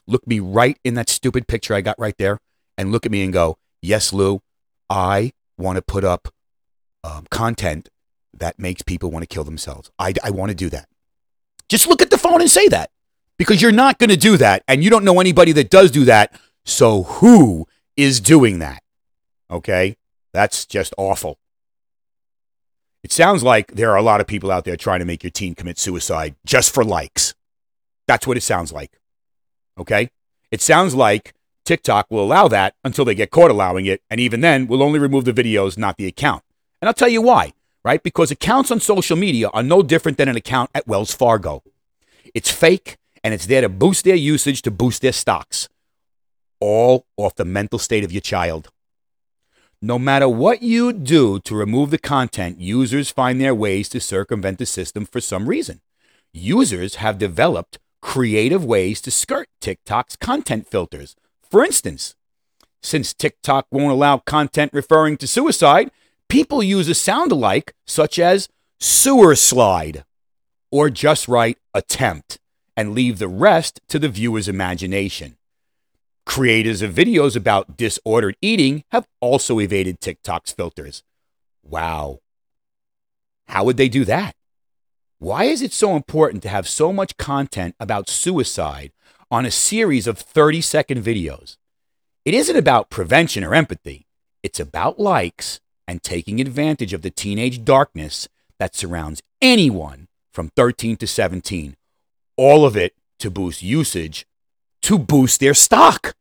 Look 0.06 0.26
me 0.26 0.40
right 0.40 0.78
in 0.84 0.94
that 0.94 1.08
stupid 1.08 1.48
picture 1.48 1.74
I 1.74 1.80
got 1.80 1.98
right 1.98 2.16
there, 2.18 2.38
and 2.76 2.92
look 2.92 3.06
at 3.06 3.12
me 3.12 3.22
and 3.22 3.32
go, 3.32 3.58
"Yes, 3.80 4.12
Lou, 4.12 4.42
I 4.90 5.32
want 5.58 5.76
to 5.76 5.82
put 5.82 6.04
up 6.04 6.28
um, 7.04 7.26
content 7.30 7.88
that 8.34 8.58
makes 8.58 8.82
people 8.82 9.10
want 9.10 9.22
to 9.22 9.26
kill 9.26 9.44
themselves. 9.44 9.90
I, 9.98 10.14
I 10.22 10.30
want 10.30 10.50
to 10.50 10.54
do 10.54 10.68
that. 10.70 10.88
Just 11.68 11.86
look 11.86 12.02
at 12.02 12.10
the 12.10 12.18
phone 12.18 12.40
and 12.40 12.50
say 12.50 12.68
that 12.68 12.90
because 13.38 13.60
you're 13.60 13.72
not 13.72 13.98
going 13.98 14.10
to 14.10 14.16
do 14.16 14.36
that 14.36 14.62
and 14.68 14.84
you 14.84 14.90
don't 14.90 15.04
know 15.04 15.20
anybody 15.20 15.52
that 15.52 15.70
does 15.70 15.90
do 15.90 16.04
that. 16.04 16.38
So 16.64 17.04
who 17.04 17.66
is 17.96 18.20
doing 18.20 18.58
that? 18.58 18.82
Okay? 19.50 19.96
That's 20.32 20.66
just 20.66 20.94
awful. 20.98 21.38
It 23.02 23.12
sounds 23.12 23.42
like 23.42 23.72
there 23.72 23.90
are 23.90 23.96
a 23.96 24.02
lot 24.02 24.20
of 24.20 24.26
people 24.26 24.50
out 24.50 24.64
there 24.64 24.76
trying 24.76 24.98
to 24.98 25.04
make 25.04 25.22
your 25.22 25.30
teen 25.30 25.54
commit 25.54 25.78
suicide 25.78 26.34
just 26.44 26.74
for 26.74 26.84
likes. 26.84 27.34
That's 28.06 28.26
what 28.26 28.36
it 28.36 28.42
sounds 28.42 28.72
like. 28.72 28.98
Okay? 29.78 30.10
It 30.50 30.60
sounds 30.60 30.94
like 30.94 31.32
TikTok 31.66 32.06
will 32.10 32.24
allow 32.24 32.48
that 32.48 32.74
until 32.84 33.04
they 33.04 33.14
get 33.14 33.30
caught 33.30 33.50
allowing 33.50 33.86
it. 33.86 34.00
And 34.08 34.20
even 34.20 34.40
then, 34.40 34.66
will 34.66 34.82
only 34.82 34.98
remove 34.98 35.24
the 35.24 35.32
videos, 35.32 35.76
not 35.76 35.96
the 35.98 36.06
account. 36.06 36.42
And 36.80 36.88
I'll 36.88 36.94
tell 36.94 37.08
you 37.08 37.20
why, 37.20 37.52
right? 37.84 38.02
Because 38.02 38.30
accounts 38.30 38.70
on 38.70 38.80
social 38.80 39.16
media 39.16 39.48
are 39.48 39.62
no 39.62 39.82
different 39.82 40.16
than 40.16 40.28
an 40.28 40.36
account 40.36 40.70
at 40.74 40.86
Wells 40.86 41.12
Fargo. 41.12 41.62
It's 42.34 42.50
fake 42.50 42.96
and 43.24 43.34
it's 43.34 43.46
there 43.46 43.60
to 43.60 43.68
boost 43.68 44.04
their 44.04 44.14
usage, 44.14 44.62
to 44.62 44.70
boost 44.70 45.02
their 45.02 45.12
stocks, 45.12 45.68
all 46.60 47.06
off 47.16 47.34
the 47.34 47.44
mental 47.44 47.78
state 47.78 48.04
of 48.04 48.12
your 48.12 48.20
child. 48.20 48.70
No 49.82 49.98
matter 49.98 50.28
what 50.28 50.62
you 50.62 50.92
do 50.92 51.38
to 51.40 51.54
remove 51.54 51.90
the 51.90 51.98
content, 51.98 52.60
users 52.60 53.10
find 53.10 53.40
their 53.40 53.54
ways 53.54 53.88
to 53.90 54.00
circumvent 54.00 54.58
the 54.58 54.66
system 54.66 55.04
for 55.04 55.20
some 55.20 55.48
reason. 55.48 55.80
Users 56.32 56.96
have 56.96 57.18
developed 57.18 57.78
creative 58.00 58.64
ways 58.64 59.00
to 59.00 59.10
skirt 59.10 59.48
TikTok's 59.60 60.16
content 60.16 60.66
filters. 60.66 61.16
For 61.50 61.64
instance, 61.64 62.14
since 62.82 63.14
TikTok 63.14 63.66
won't 63.70 63.92
allow 63.92 64.18
content 64.18 64.72
referring 64.72 65.16
to 65.18 65.26
suicide, 65.26 65.90
people 66.28 66.62
use 66.62 66.88
a 66.88 66.94
sound 66.94 67.32
alike 67.32 67.74
such 67.86 68.18
as 68.18 68.48
sewer 68.78 69.34
slide 69.34 70.04
or 70.70 70.90
just 70.90 71.28
write 71.28 71.58
attempt 71.72 72.38
and 72.76 72.94
leave 72.94 73.18
the 73.18 73.28
rest 73.28 73.80
to 73.88 73.98
the 73.98 74.08
viewer's 74.08 74.48
imagination. 74.48 75.36
Creators 76.26 76.82
of 76.82 76.92
videos 76.92 77.36
about 77.36 77.76
disordered 77.76 78.36
eating 78.42 78.84
have 78.90 79.06
also 79.20 79.60
evaded 79.60 80.00
TikTok's 80.00 80.52
filters. 80.52 81.02
Wow. 81.62 82.18
How 83.46 83.64
would 83.64 83.76
they 83.76 83.88
do 83.88 84.04
that? 84.04 84.34
Why 85.18 85.44
is 85.44 85.62
it 85.62 85.72
so 85.72 85.96
important 85.96 86.42
to 86.42 86.48
have 86.48 86.68
so 86.68 86.92
much 86.92 87.16
content 87.16 87.74
about 87.80 88.10
suicide 88.10 88.92
on 89.30 89.44
a 89.44 89.50
series 89.50 90.06
of 90.06 90.18
30 90.18 90.60
second 90.60 91.02
videos? 91.04 91.56
It 92.24 92.34
isn't 92.34 92.56
about 92.56 92.90
prevention 92.90 93.44
or 93.44 93.54
empathy, 93.54 94.06
it's 94.42 94.60
about 94.60 94.98
likes 94.98 95.60
and 95.88 96.02
taking 96.02 96.40
advantage 96.40 96.92
of 96.92 97.02
the 97.02 97.10
teenage 97.10 97.64
darkness 97.64 98.28
that 98.58 98.74
surrounds 98.74 99.22
anyone 99.40 100.08
from 100.32 100.50
13 100.56 100.96
to 100.98 101.06
17. 101.06 101.76
All 102.36 102.64
of 102.64 102.76
it 102.76 102.94
to 103.18 103.30
boost 103.30 103.62
usage 103.62 104.26
to 104.82 104.98
boost 104.98 105.40
their 105.40 105.54
stock. 105.54 106.14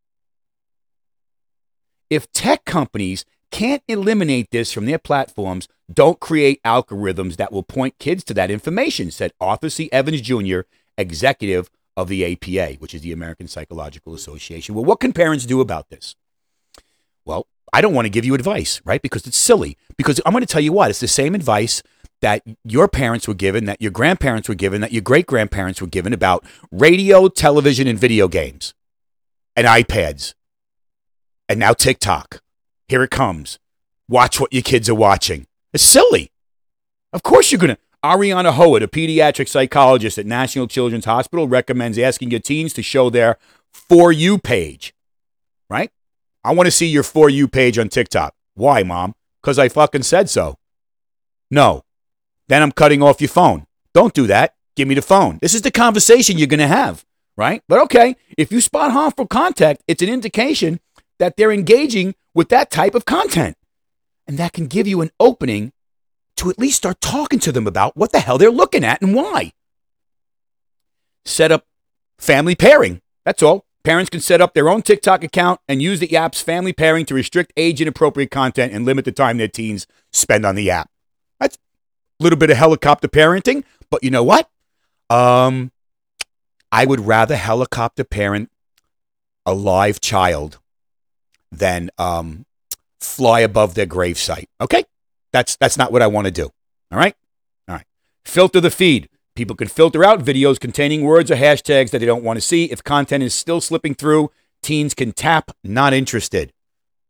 If 2.10 2.32
tech 2.32 2.64
companies 2.64 3.24
can't 3.50 3.82
eliminate 3.86 4.50
this 4.50 4.72
from 4.72 4.86
their 4.86 4.98
platforms, 4.98 5.68
don't 5.92 6.18
create 6.18 6.62
algorithms 6.64 7.36
that 7.36 7.52
will 7.52 7.62
point 7.62 7.98
kids 7.98 8.24
to 8.24 8.34
that 8.34 8.50
information, 8.50 9.10
said 9.10 9.32
Arthur 9.40 9.70
C. 9.70 9.88
Evans 9.92 10.20
Jr., 10.20 10.60
executive 10.98 11.70
of 11.96 12.08
the 12.08 12.24
APA, 12.32 12.74
which 12.78 12.94
is 12.94 13.00
the 13.00 13.12
American 13.12 13.48
Psychological 13.48 14.14
Association. 14.14 14.74
Well, 14.74 14.84
what 14.84 15.00
can 15.00 15.12
parents 15.12 15.46
do 15.46 15.60
about 15.60 15.88
this? 15.88 16.14
Well, 17.24 17.46
I 17.72 17.80
don't 17.80 17.94
want 17.94 18.06
to 18.06 18.10
give 18.10 18.24
you 18.24 18.34
advice, 18.34 18.80
right? 18.84 19.02
Because 19.02 19.26
it's 19.26 19.36
silly. 19.36 19.76
Because 19.96 20.20
I'm 20.24 20.32
going 20.32 20.42
to 20.42 20.46
tell 20.46 20.60
you 20.60 20.72
what, 20.72 20.90
it's 20.90 21.00
the 21.00 21.08
same 21.08 21.34
advice 21.34 21.82
that 22.20 22.42
your 22.64 22.88
parents 22.88 23.28
were 23.28 23.34
given, 23.34 23.64
that 23.66 23.80
your 23.80 23.90
grandparents 23.90 24.48
were 24.48 24.54
given, 24.54 24.80
that 24.80 24.92
your 24.92 25.02
great 25.02 25.26
grandparents 25.26 25.80
were 25.80 25.86
given 25.86 26.12
about 26.12 26.44
radio, 26.70 27.28
television, 27.28 27.86
and 27.86 27.98
video 27.98 28.28
games 28.28 28.74
and 29.54 29.66
iPads. 29.66 30.34
And 31.48 31.58
now 31.58 31.72
TikTok. 31.72 32.42
Here 32.88 33.02
it 33.02 33.10
comes. 33.10 33.58
Watch 34.08 34.38
what 34.40 34.52
your 34.52 34.62
kids 34.62 34.88
are 34.88 34.94
watching. 34.94 35.46
It's 35.72 35.84
silly. 35.84 36.30
Of 37.12 37.22
course 37.22 37.50
you're 37.50 37.58
going 37.58 37.74
to. 37.74 37.78
Ariana 38.06 38.52
Hoet, 38.52 38.84
a 38.84 38.86
pediatric 38.86 39.48
psychologist 39.48 40.16
at 40.16 40.26
National 40.26 40.68
Children's 40.68 41.06
Hospital, 41.06 41.48
recommends 41.48 41.98
asking 41.98 42.30
your 42.30 42.38
teens 42.38 42.72
to 42.74 42.82
show 42.82 43.10
their 43.10 43.36
For 43.72 44.12
You 44.12 44.38
page, 44.38 44.94
right? 45.68 45.90
I 46.44 46.54
want 46.54 46.68
to 46.68 46.70
see 46.70 46.86
your 46.86 47.02
For 47.02 47.28
You 47.28 47.48
page 47.48 47.78
on 47.78 47.88
TikTok. 47.88 48.32
Why, 48.54 48.84
mom? 48.84 49.16
Because 49.42 49.58
I 49.58 49.68
fucking 49.68 50.04
said 50.04 50.30
so. 50.30 50.56
No. 51.50 51.82
Then 52.46 52.62
I'm 52.62 52.70
cutting 52.70 53.02
off 53.02 53.20
your 53.20 53.26
phone. 53.26 53.66
Don't 53.92 54.14
do 54.14 54.28
that. 54.28 54.54
Give 54.76 54.86
me 54.86 54.94
the 54.94 55.02
phone. 55.02 55.40
This 55.42 55.54
is 55.54 55.62
the 55.62 55.72
conversation 55.72 56.38
you're 56.38 56.46
going 56.46 56.60
to 56.60 56.68
have, 56.68 57.04
right? 57.36 57.60
But 57.66 57.80
okay, 57.86 58.14
if 58.38 58.52
you 58.52 58.60
spot 58.60 58.92
harmful 58.92 59.26
content, 59.26 59.80
it's 59.88 60.02
an 60.02 60.08
indication 60.08 60.78
that 61.18 61.36
they're 61.36 61.50
engaging 61.50 62.14
with 62.36 62.50
that 62.50 62.70
type 62.70 62.94
of 62.94 63.04
content. 63.04 63.56
And 64.28 64.38
that 64.38 64.52
can 64.52 64.68
give 64.68 64.86
you 64.86 65.00
an 65.00 65.10
opening 65.18 65.72
to 66.36 66.50
at 66.50 66.58
least 66.58 66.76
start 66.76 67.00
talking 67.00 67.38
to 67.40 67.52
them 67.52 67.66
about 67.66 67.96
what 67.96 68.12
the 68.12 68.20
hell 68.20 68.38
they're 68.38 68.50
looking 68.50 68.84
at 68.84 69.00
and 69.02 69.14
why. 69.14 69.52
Set 71.24 71.50
up 71.50 71.66
family 72.18 72.54
pairing. 72.54 73.00
That's 73.24 73.42
all. 73.42 73.64
Parents 73.84 74.10
can 74.10 74.20
set 74.20 74.40
up 74.40 74.54
their 74.54 74.68
own 74.68 74.82
TikTok 74.82 75.22
account 75.22 75.60
and 75.68 75.80
use 75.80 76.00
the 76.00 76.16
app's 76.16 76.40
family 76.40 76.72
pairing 76.72 77.06
to 77.06 77.14
restrict 77.14 77.52
age 77.56 77.80
inappropriate 77.80 78.30
content 78.30 78.72
and 78.72 78.84
limit 78.84 79.04
the 79.04 79.12
time 79.12 79.38
their 79.38 79.48
teens 79.48 79.86
spend 80.12 80.44
on 80.44 80.56
the 80.56 80.70
app. 80.70 80.90
That's 81.38 81.56
a 82.18 82.24
little 82.24 82.38
bit 82.38 82.50
of 82.50 82.56
helicopter 82.56 83.08
parenting, 83.08 83.64
but 83.90 84.02
you 84.02 84.10
know 84.10 84.24
what? 84.24 84.50
Um, 85.08 85.70
I 86.72 86.84
would 86.84 87.00
rather 87.00 87.36
helicopter 87.36 88.02
parent 88.02 88.50
a 89.44 89.54
live 89.54 90.00
child 90.00 90.58
than 91.52 91.90
um, 91.96 92.44
fly 93.00 93.40
above 93.40 93.74
their 93.74 93.86
gravesite. 93.86 94.48
Okay? 94.60 94.84
That's 95.32 95.56
that's 95.56 95.78
not 95.78 95.92
what 95.92 96.02
I 96.02 96.06
want 96.06 96.26
to 96.26 96.30
do. 96.30 96.50
All 96.90 96.98
right? 96.98 97.14
All 97.68 97.74
right. 97.74 97.86
Filter 98.24 98.60
the 98.60 98.70
feed. 98.70 99.08
People 99.34 99.54
can 99.56 99.68
filter 99.68 100.02
out 100.02 100.24
videos 100.24 100.58
containing 100.58 101.02
words 101.02 101.30
or 101.30 101.36
hashtags 101.36 101.90
that 101.90 101.98
they 101.98 102.06
don't 102.06 102.24
want 102.24 102.38
to 102.38 102.40
see. 102.40 102.64
If 102.64 102.82
content 102.82 103.22
is 103.22 103.34
still 103.34 103.60
slipping 103.60 103.94
through, 103.94 104.30
teens 104.62 104.94
can 104.94 105.12
tap 105.12 105.50
not 105.62 105.92
interested. 105.92 106.52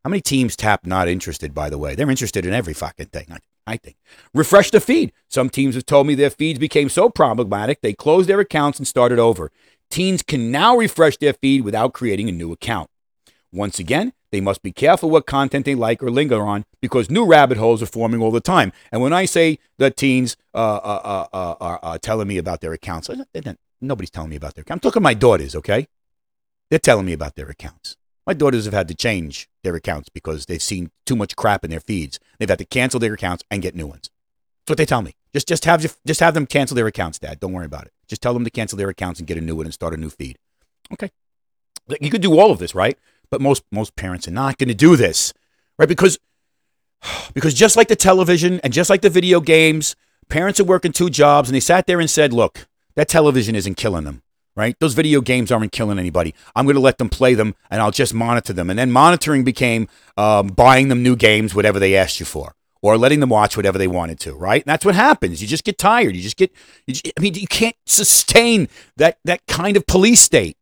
How 0.02 0.10
many 0.10 0.20
teams 0.20 0.56
tap 0.56 0.86
not 0.86 1.08
interested, 1.08 1.54
by 1.54 1.70
the 1.70 1.78
way? 1.78 1.94
They're 1.94 2.10
interested 2.10 2.44
in 2.44 2.52
every 2.52 2.74
fucking 2.74 3.06
thing, 3.06 3.26
I 3.66 3.76
think. 3.76 3.96
Refresh 4.34 4.70
the 4.70 4.80
feed. 4.80 5.12
Some 5.28 5.50
teams 5.50 5.74
have 5.74 5.86
told 5.86 6.06
me 6.06 6.14
their 6.14 6.30
feeds 6.30 6.58
became 6.58 6.88
so 6.88 7.08
problematic 7.08 7.80
they 7.80 7.92
closed 7.92 8.28
their 8.28 8.40
accounts 8.40 8.78
and 8.78 8.86
started 8.86 9.18
over. 9.18 9.50
Teens 9.90 10.22
can 10.22 10.50
now 10.50 10.76
refresh 10.76 11.16
their 11.16 11.32
feed 11.32 11.62
without 11.62 11.92
creating 11.92 12.28
a 12.28 12.32
new 12.32 12.52
account. 12.52 12.90
Once 13.52 13.78
again, 13.78 14.12
they 14.36 14.40
must 14.42 14.62
be 14.62 14.70
careful 14.70 15.08
what 15.08 15.24
content 15.24 15.64
they 15.64 15.74
like 15.74 16.02
or 16.02 16.10
linger 16.10 16.44
on 16.44 16.66
because 16.82 17.08
new 17.08 17.24
rabbit 17.24 17.56
holes 17.56 17.82
are 17.82 17.86
forming 17.86 18.20
all 18.20 18.30
the 18.30 18.38
time. 18.38 18.70
And 18.92 19.00
when 19.00 19.14
I 19.14 19.24
say 19.24 19.58
that 19.78 19.96
teens 19.96 20.36
uh, 20.52 20.58
uh, 20.76 21.26
uh, 21.32 21.54
uh 21.58 21.78
are 21.82 21.98
telling 21.98 22.28
me 22.28 22.36
about 22.36 22.60
their 22.60 22.74
accounts, 22.74 23.08
nobody's 23.80 24.10
telling 24.10 24.28
me 24.28 24.36
about 24.36 24.54
their 24.54 24.60
accounts. 24.60 24.84
I'm 24.84 24.90
talking 24.90 25.02
my 25.02 25.14
daughters, 25.14 25.56
okay? 25.56 25.88
They're 26.68 26.78
telling 26.78 27.06
me 27.06 27.14
about 27.14 27.34
their 27.34 27.48
accounts. 27.48 27.96
My 28.26 28.34
daughters 28.34 28.66
have 28.66 28.74
had 28.74 28.88
to 28.88 28.94
change 28.94 29.48
their 29.64 29.74
accounts 29.74 30.10
because 30.10 30.44
they've 30.44 30.60
seen 30.60 30.90
too 31.06 31.16
much 31.16 31.34
crap 31.34 31.64
in 31.64 31.70
their 31.70 31.80
feeds. 31.80 32.20
They've 32.38 32.50
had 32.50 32.58
to 32.58 32.66
cancel 32.66 33.00
their 33.00 33.14
accounts 33.14 33.42
and 33.50 33.62
get 33.62 33.74
new 33.74 33.86
ones. 33.86 34.10
That's 34.66 34.72
what 34.72 34.76
they 34.76 34.84
tell 34.84 35.00
me. 35.00 35.14
Just, 35.32 35.48
just 35.48 35.64
have, 35.64 35.96
just 36.06 36.20
have 36.20 36.34
them 36.34 36.46
cancel 36.46 36.74
their 36.74 36.88
accounts, 36.88 37.18
Dad. 37.18 37.40
Don't 37.40 37.54
worry 37.54 37.64
about 37.64 37.86
it. 37.86 37.92
Just 38.06 38.20
tell 38.20 38.34
them 38.34 38.44
to 38.44 38.50
cancel 38.50 38.76
their 38.76 38.90
accounts 38.90 39.18
and 39.18 39.26
get 39.26 39.38
a 39.38 39.40
new 39.40 39.56
one 39.56 39.64
and 39.64 39.72
start 39.72 39.94
a 39.94 39.96
new 39.96 40.10
feed. 40.10 40.36
Okay. 40.92 41.10
You 42.00 42.10
could 42.10 42.22
do 42.22 42.38
all 42.38 42.50
of 42.50 42.58
this, 42.58 42.74
right? 42.74 42.98
But 43.30 43.40
most 43.40 43.64
most 43.70 43.96
parents 43.96 44.28
are 44.28 44.32
not 44.32 44.58
going 44.58 44.68
to 44.68 44.74
do 44.74 44.96
this, 44.96 45.32
right? 45.78 45.88
Because 45.88 46.18
because 47.34 47.54
just 47.54 47.76
like 47.76 47.88
the 47.88 47.96
television 47.96 48.60
and 48.60 48.72
just 48.72 48.90
like 48.90 49.02
the 49.02 49.10
video 49.10 49.40
games, 49.40 49.96
parents 50.28 50.60
are 50.60 50.64
working 50.64 50.92
two 50.92 51.10
jobs 51.10 51.48
and 51.48 51.54
they 51.54 51.60
sat 51.60 51.86
there 51.86 52.00
and 52.00 52.10
said, 52.10 52.32
"Look, 52.32 52.66
that 52.94 53.08
television 53.08 53.54
isn't 53.54 53.76
killing 53.76 54.04
them." 54.04 54.22
Right? 54.54 54.74
Those 54.80 54.94
video 54.94 55.20
games 55.20 55.52
aren't 55.52 55.70
killing 55.70 55.98
anybody. 55.98 56.34
I'm 56.54 56.64
going 56.64 56.76
to 56.76 56.80
let 56.80 56.96
them 56.96 57.10
play 57.10 57.34
them 57.34 57.54
and 57.70 57.82
I'll 57.82 57.90
just 57.90 58.14
monitor 58.14 58.54
them. 58.54 58.70
And 58.70 58.78
then 58.78 58.90
monitoring 58.90 59.44
became 59.44 59.86
um, 60.16 60.46
buying 60.46 60.88
them 60.88 61.02
new 61.02 61.14
games, 61.14 61.54
whatever 61.54 61.78
they 61.78 61.94
asked 61.94 62.20
you 62.20 62.24
for 62.24 62.54
or 62.82 62.96
letting 62.96 63.20
them 63.20 63.28
watch 63.28 63.56
whatever 63.56 63.78
they 63.78 63.88
wanted 63.88 64.20
to, 64.20 64.32
right? 64.34 64.62
And 64.62 64.70
that's 64.70 64.84
what 64.84 64.94
happens. 64.94 65.42
You 65.42 65.48
just 65.48 65.64
get 65.64 65.76
tired. 65.76 66.14
You 66.14 66.22
just 66.22 66.36
get, 66.36 66.52
you 66.86 66.94
just, 66.94 67.12
I 67.18 67.20
mean, 67.20 67.34
you 67.34 67.46
can't 67.46 67.76
sustain 67.86 68.68
that, 68.96 69.18
that 69.24 69.46
kind 69.46 69.76
of 69.76 69.86
police 69.86 70.20
state 70.20 70.56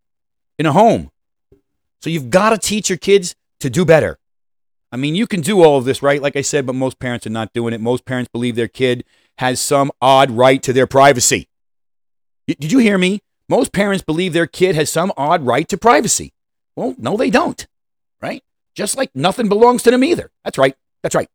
in 0.59 0.66
a 0.66 0.73
home. 0.73 1.11
So 2.04 2.11
you've 2.11 2.28
got 2.28 2.50
to 2.50 2.58
teach 2.58 2.90
your 2.90 2.99
kids 2.99 3.34
to 3.61 3.70
do 3.70 3.87
better. 3.87 4.18
I 4.92 4.99
mean, 4.99 5.14
you 5.14 5.26
can 5.26 5.40
do 5.40 5.64
all 5.64 5.78
of 5.78 5.87
this, 5.87 6.02
right? 6.02 6.20
Like 6.20 6.37
I 6.37 6.42
said, 6.42 6.66
but 6.66 6.75
most 6.75 6.99
parents 6.99 7.26
are 7.26 7.30
not 7.30 7.54
doing 7.54 7.73
it. 7.73 7.80
Most 7.80 8.04
parents 8.04 8.28
believe 8.30 8.56
their 8.56 8.68
kid 8.68 9.04
has 9.38 9.58
some 9.58 9.90
odd 10.02 10.30
right 10.30 10.62
to 10.64 10.75
their 10.75 10.87
privacy. 10.87 11.49
Did 12.46 12.70
you 12.70 12.78
hear 12.78 12.99
me? 12.99 13.23
Most 13.49 13.73
parents 13.73 14.04
believe 14.04 14.34
their 14.34 14.46
kid 14.46 14.75
has 14.75 14.90
some 14.90 15.14
odd 15.16 15.46
right 15.46 15.66
to 15.66 15.78
privacy. 15.78 16.34
Well, 16.76 16.94
no, 16.99 17.16
they 17.16 17.30
don't, 17.30 17.66
right? 18.20 18.42
Just 18.75 18.99
like 18.99 19.11
nothing 19.14 19.49
belongs 19.49 19.82
to 19.84 19.90
them 19.90 20.04
either. 20.04 20.30
That's 20.44 20.58
right. 20.58 20.76
That's 21.02 21.14
right. 21.14 21.30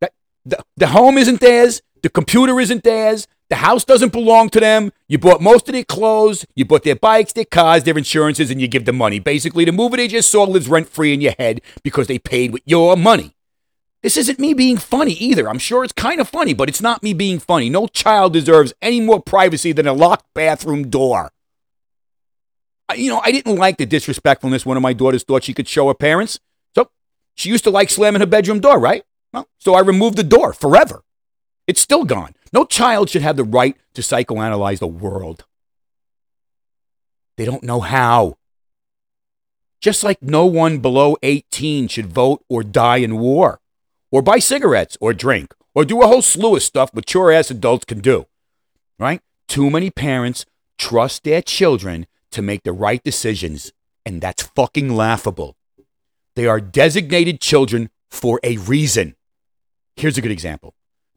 That, 0.00 0.12
the, 0.46 0.64
the 0.78 0.86
home 0.86 1.18
isn't 1.18 1.40
theirs. 1.40 1.82
The 2.00 2.08
computer 2.08 2.58
isn't 2.60 2.82
theirs. 2.82 3.28
The 3.54 3.58
house 3.58 3.84
doesn't 3.84 4.10
belong 4.10 4.48
to 4.50 4.58
them. 4.58 4.90
You 5.06 5.16
bought 5.16 5.40
most 5.40 5.68
of 5.68 5.74
their 5.74 5.84
clothes, 5.84 6.44
you 6.56 6.64
bought 6.64 6.82
their 6.82 6.96
bikes, 6.96 7.34
their 7.34 7.44
cars, 7.44 7.84
their 7.84 7.96
insurances, 7.96 8.50
and 8.50 8.60
you 8.60 8.66
give 8.66 8.84
them 8.84 8.96
money. 8.96 9.20
Basically, 9.20 9.64
the 9.64 9.70
movie 9.70 9.96
they 9.96 10.08
just 10.08 10.28
saw 10.28 10.42
lives 10.42 10.66
rent 10.66 10.88
free 10.88 11.14
in 11.14 11.20
your 11.20 11.34
head 11.38 11.60
because 11.84 12.08
they 12.08 12.18
paid 12.18 12.52
with 12.52 12.62
your 12.66 12.96
money. 12.96 13.36
This 14.02 14.16
isn't 14.16 14.40
me 14.40 14.54
being 14.54 14.76
funny 14.76 15.12
either. 15.12 15.48
I'm 15.48 15.60
sure 15.60 15.84
it's 15.84 15.92
kind 15.92 16.20
of 16.20 16.28
funny, 16.28 16.52
but 16.52 16.68
it's 16.68 16.80
not 16.80 17.04
me 17.04 17.14
being 17.14 17.38
funny. 17.38 17.70
No 17.70 17.86
child 17.86 18.32
deserves 18.32 18.74
any 18.82 19.00
more 19.00 19.22
privacy 19.22 19.70
than 19.70 19.86
a 19.86 19.92
locked 19.92 20.26
bathroom 20.34 20.90
door. 20.90 21.30
You 22.96 23.08
know, 23.08 23.22
I 23.24 23.30
didn't 23.30 23.54
like 23.54 23.76
the 23.76 23.86
disrespectfulness 23.86 24.66
one 24.66 24.76
of 24.76 24.82
my 24.82 24.94
daughters 24.94 25.22
thought 25.22 25.44
she 25.44 25.54
could 25.54 25.68
show 25.68 25.86
her 25.86 25.94
parents. 25.94 26.40
So 26.74 26.90
she 27.36 27.50
used 27.50 27.62
to 27.62 27.70
like 27.70 27.88
slamming 27.88 28.18
her 28.18 28.26
bedroom 28.26 28.58
door, 28.58 28.80
right? 28.80 29.04
Well, 29.32 29.46
so 29.58 29.74
I 29.74 29.80
removed 29.80 30.16
the 30.16 30.24
door 30.24 30.52
forever. 30.52 31.04
It's 31.68 31.80
still 31.80 32.02
gone. 32.02 32.34
No 32.54 32.64
child 32.64 33.10
should 33.10 33.22
have 33.22 33.36
the 33.36 33.42
right 33.42 33.76
to 33.94 34.00
psychoanalyze 34.00 34.78
the 34.78 34.86
world. 34.86 35.44
They 37.36 37.44
don't 37.44 37.64
know 37.64 37.80
how. 37.80 38.36
Just 39.80 40.04
like 40.04 40.22
no 40.22 40.46
one 40.46 40.78
below 40.78 41.16
18 41.24 41.88
should 41.88 42.06
vote 42.06 42.44
or 42.48 42.62
die 42.62 42.98
in 42.98 43.18
war, 43.18 43.60
or 44.12 44.22
buy 44.22 44.38
cigarettes, 44.38 44.96
or 45.00 45.12
drink, 45.12 45.52
or 45.74 45.84
do 45.84 46.00
a 46.00 46.06
whole 46.06 46.22
slew 46.22 46.54
of 46.54 46.62
stuff 46.62 46.94
mature 46.94 47.32
ass 47.32 47.50
adults 47.50 47.86
can 47.86 47.98
do. 47.98 48.26
Right? 49.00 49.20
Too 49.48 49.68
many 49.68 49.90
parents 49.90 50.46
trust 50.78 51.24
their 51.24 51.42
children 51.42 52.06
to 52.30 52.40
make 52.40 52.62
the 52.62 52.72
right 52.72 53.02
decisions, 53.02 53.72
and 54.06 54.20
that's 54.20 54.44
fucking 54.44 54.94
laughable. 54.94 55.56
They 56.36 56.46
are 56.46 56.60
designated 56.60 57.40
children 57.40 57.90
for 58.12 58.38
a 58.44 58.58
reason. 58.58 59.16
Here's 59.96 60.16
a 60.16 60.22
good 60.22 60.30
example 60.30 60.74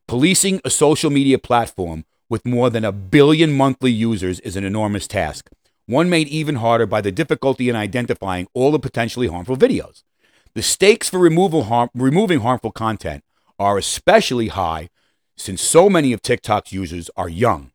policing 0.07 0.61
a 0.63 0.69
social 0.69 1.09
media 1.09 1.37
platform 1.37 2.05
with 2.29 2.45
more 2.45 2.69
than 2.69 2.85
a 2.85 2.91
billion 2.91 3.53
monthly 3.53 3.91
users 3.91 4.39
is 4.39 4.55
an 4.55 4.63
enormous 4.63 5.07
task, 5.07 5.49
one 5.85 6.09
made 6.09 6.27
even 6.29 6.55
harder 6.55 6.85
by 6.85 7.01
the 7.01 7.11
difficulty 7.11 7.69
in 7.69 7.75
identifying 7.75 8.47
all 8.53 8.71
the 8.71 8.79
potentially 8.79 9.27
harmful 9.27 9.57
videos. 9.57 10.03
The 10.53 10.61
stakes 10.61 11.09
for 11.09 11.29
harm, 11.63 11.89
removing 11.93 12.39
harmful 12.39 12.71
content 12.71 13.23
are 13.59 13.77
especially 13.77 14.47
high 14.47 14.89
since 15.35 15.61
so 15.61 15.89
many 15.89 16.13
of 16.13 16.21
TikTok's 16.21 16.73
users 16.73 17.09
are 17.15 17.29
young. 17.29 17.71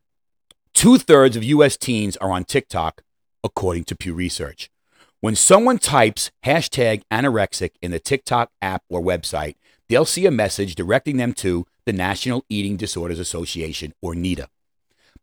Two 0.73 0.97
thirds 0.97 1.35
of 1.35 1.43
US 1.43 1.77
teens 1.77 2.17
are 2.17 2.31
on 2.31 2.43
TikTok, 2.43 3.03
according 3.43 3.85
to 3.85 3.95
Pew 3.95 4.13
Research. 4.13 4.69
When 5.21 5.35
someone 5.35 5.77
types 5.77 6.31
hashtag 6.45 7.03
anorexic 7.11 7.71
in 7.81 7.91
the 7.91 7.99
TikTok 7.99 8.51
app 8.61 8.83
or 8.89 9.01
website, 9.01 9.55
they'll 9.87 10.05
see 10.05 10.25
a 10.25 10.31
message 10.31 10.75
directing 10.75 11.17
them 11.17 11.33
to 11.33 11.65
the 11.85 11.93
National 11.93 12.45
Eating 12.49 12.77
Disorders 12.77 13.19
Association, 13.19 13.93
or 14.01 14.13
NEDA. 14.13 14.47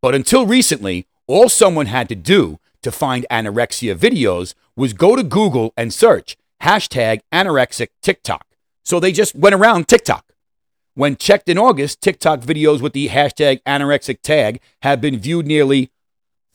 But 0.03 0.15
until 0.15 0.47
recently, 0.47 1.07
all 1.27 1.49
someone 1.49 1.87
had 1.87 2.09
to 2.09 2.15
do 2.15 2.59
to 2.83 2.91
find 2.91 3.27
anorexia 3.31 3.95
videos 3.95 4.55
was 4.77 4.93
go 4.93 5.17
to 5.17 5.23
Google 5.23 5.73
and 5.77 5.93
search 5.93 6.37
hashtag 6.63 7.21
anorexic 7.33 7.89
TikTok. 8.03 8.47
So 8.85 8.99
they 8.99 9.13
just 9.13 9.35
went 9.35 9.55
around 9.55 9.89
TikTok. 9.89 10.25
When 10.95 11.17
checked 11.17 11.49
in 11.49 11.59
August, 11.59 12.01
TikTok 12.01 12.41
videos 12.41 12.81
with 12.81 12.93
the 12.93 13.09
hashtag 13.09 13.63
anorexic 13.63 14.21
tag 14.23 14.61
have 14.83 15.01
been 15.01 15.19
viewed 15.19 15.47
nearly 15.47 15.91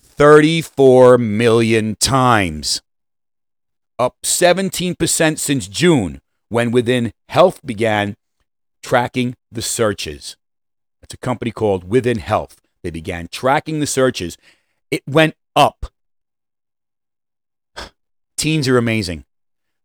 34 0.01 1.17
million 1.17 1.95
times, 1.95 2.81
up 3.97 4.15
17% 4.24 5.39
since 5.39 5.67
June, 5.67 6.21
when 6.50 6.71
Within 6.71 7.12
Health 7.29 7.59
began 7.65 8.15
tracking 8.85 9.35
the 9.51 9.63
searches. 9.63 10.37
It's 11.01 11.15
a 11.15 11.17
company 11.17 11.49
called 11.49 11.89
Within 11.89 12.19
Health. 12.19 12.61
They 12.83 12.91
began 12.91 13.27
tracking 13.27 13.79
the 13.79 13.87
searches. 13.87 14.37
It 14.91 15.01
went 15.07 15.33
up. 15.55 15.87
Teens 18.37 18.67
are 18.67 18.77
amazing. 18.77 19.25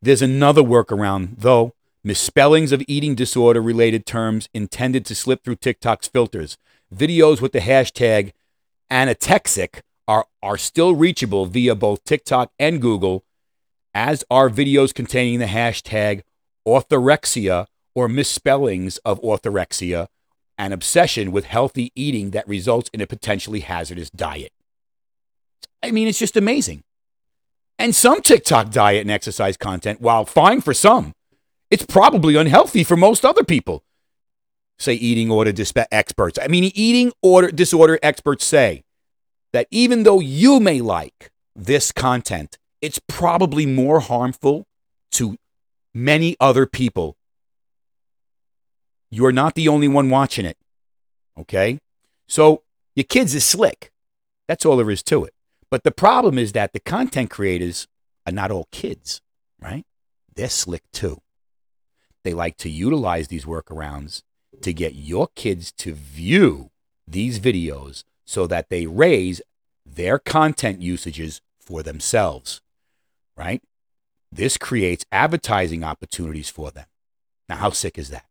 There's 0.02 0.20
another 0.20 0.60
workaround, 0.60 1.36
though 1.38 1.72
misspellings 2.04 2.72
of 2.72 2.82
eating 2.86 3.14
disorder 3.14 3.62
related 3.62 4.04
terms 4.04 4.50
intended 4.52 5.06
to 5.06 5.14
slip 5.14 5.44
through 5.44 5.56
TikTok's 5.56 6.08
filters. 6.08 6.58
Videos 6.94 7.40
with 7.40 7.52
the 7.52 7.60
hashtag 7.60 8.32
anorexic 8.90 9.80
are, 10.08 10.26
are 10.42 10.58
still 10.58 10.94
reachable 10.94 11.46
via 11.46 11.74
both 11.74 12.04
TikTok 12.04 12.52
and 12.58 12.82
Google, 12.82 13.24
as 13.94 14.24
are 14.30 14.50
videos 14.50 14.92
containing 14.92 15.38
the 15.38 15.46
hashtag 15.46 16.20
orthorexia 16.68 17.66
or 17.94 18.08
misspellings 18.08 18.98
of 18.98 19.20
orthorexia, 19.22 20.06
an 20.58 20.72
obsession 20.72 21.32
with 21.32 21.46
healthy 21.46 21.92
eating 21.94 22.30
that 22.30 22.46
results 22.46 22.90
in 22.92 23.00
a 23.00 23.06
potentially 23.06 23.60
hazardous 23.60 24.10
diet. 24.10 24.52
I 25.82 25.90
mean, 25.90 26.06
it's 26.06 26.18
just 26.18 26.36
amazing. 26.36 26.82
And 27.78 27.94
some 27.94 28.20
TikTok 28.20 28.70
diet 28.70 29.00
and 29.00 29.10
exercise 29.10 29.56
content, 29.56 30.00
while 30.00 30.26
fine 30.26 30.60
for 30.60 30.74
some, 30.74 31.14
it's 31.70 31.86
probably 31.86 32.36
unhealthy 32.36 32.84
for 32.84 32.96
most 32.96 33.24
other 33.24 33.44
people. 33.44 33.82
Say 34.78 34.94
eating 34.94 35.30
order 35.30 35.52
disp- 35.52 35.78
experts. 35.90 36.38
I 36.40 36.48
mean, 36.48 36.70
eating 36.74 37.12
order 37.22 37.50
disorder 37.50 37.98
experts 38.02 38.44
say 38.44 38.82
that 39.52 39.66
even 39.70 40.02
though 40.02 40.20
you 40.20 40.60
may 40.60 40.80
like 40.80 41.30
this 41.56 41.92
content, 41.92 42.58
it's 42.80 43.00
probably 43.08 43.66
more 43.66 44.00
harmful 44.00 44.66
to 45.12 45.36
many 45.94 46.36
other 46.40 46.66
people 46.66 47.16
you're 49.10 49.32
not 49.32 49.54
the 49.54 49.68
only 49.68 49.88
one 49.88 50.10
watching 50.10 50.44
it. 50.44 50.56
Okay? 51.38 51.78
So 52.28 52.62
your 52.94 53.04
kids 53.04 53.34
is 53.34 53.44
slick. 53.44 53.92
That's 54.48 54.64
all 54.64 54.76
there 54.76 54.90
is 54.90 55.02
to 55.04 55.24
it. 55.24 55.34
But 55.70 55.84
the 55.84 55.90
problem 55.90 56.38
is 56.38 56.52
that 56.52 56.72
the 56.72 56.80
content 56.80 57.30
creators 57.30 57.86
are 58.26 58.32
not 58.32 58.50
all 58.50 58.68
kids, 58.72 59.20
right? 59.60 59.84
They're 60.34 60.48
slick 60.48 60.82
too. 60.92 61.20
They 62.24 62.34
like 62.34 62.56
to 62.58 62.68
utilize 62.68 63.28
these 63.28 63.44
workarounds 63.44 64.22
to 64.62 64.72
get 64.72 64.94
your 64.94 65.28
kids 65.34 65.72
to 65.72 65.92
view 65.92 66.70
these 67.06 67.40
videos 67.40 68.04
so 68.24 68.46
that 68.46 68.68
they 68.68 68.86
raise 68.86 69.40
their 69.86 70.18
content 70.18 70.82
usages 70.82 71.40
for 71.58 71.82
themselves, 71.82 72.60
right? 73.36 73.62
This 74.30 74.56
creates 74.56 75.04
advertising 75.10 75.82
opportunities 75.82 76.48
for 76.48 76.70
them. 76.70 76.86
Now, 77.48 77.56
how 77.56 77.70
sick 77.70 77.98
is 77.98 78.10
that? 78.10 78.26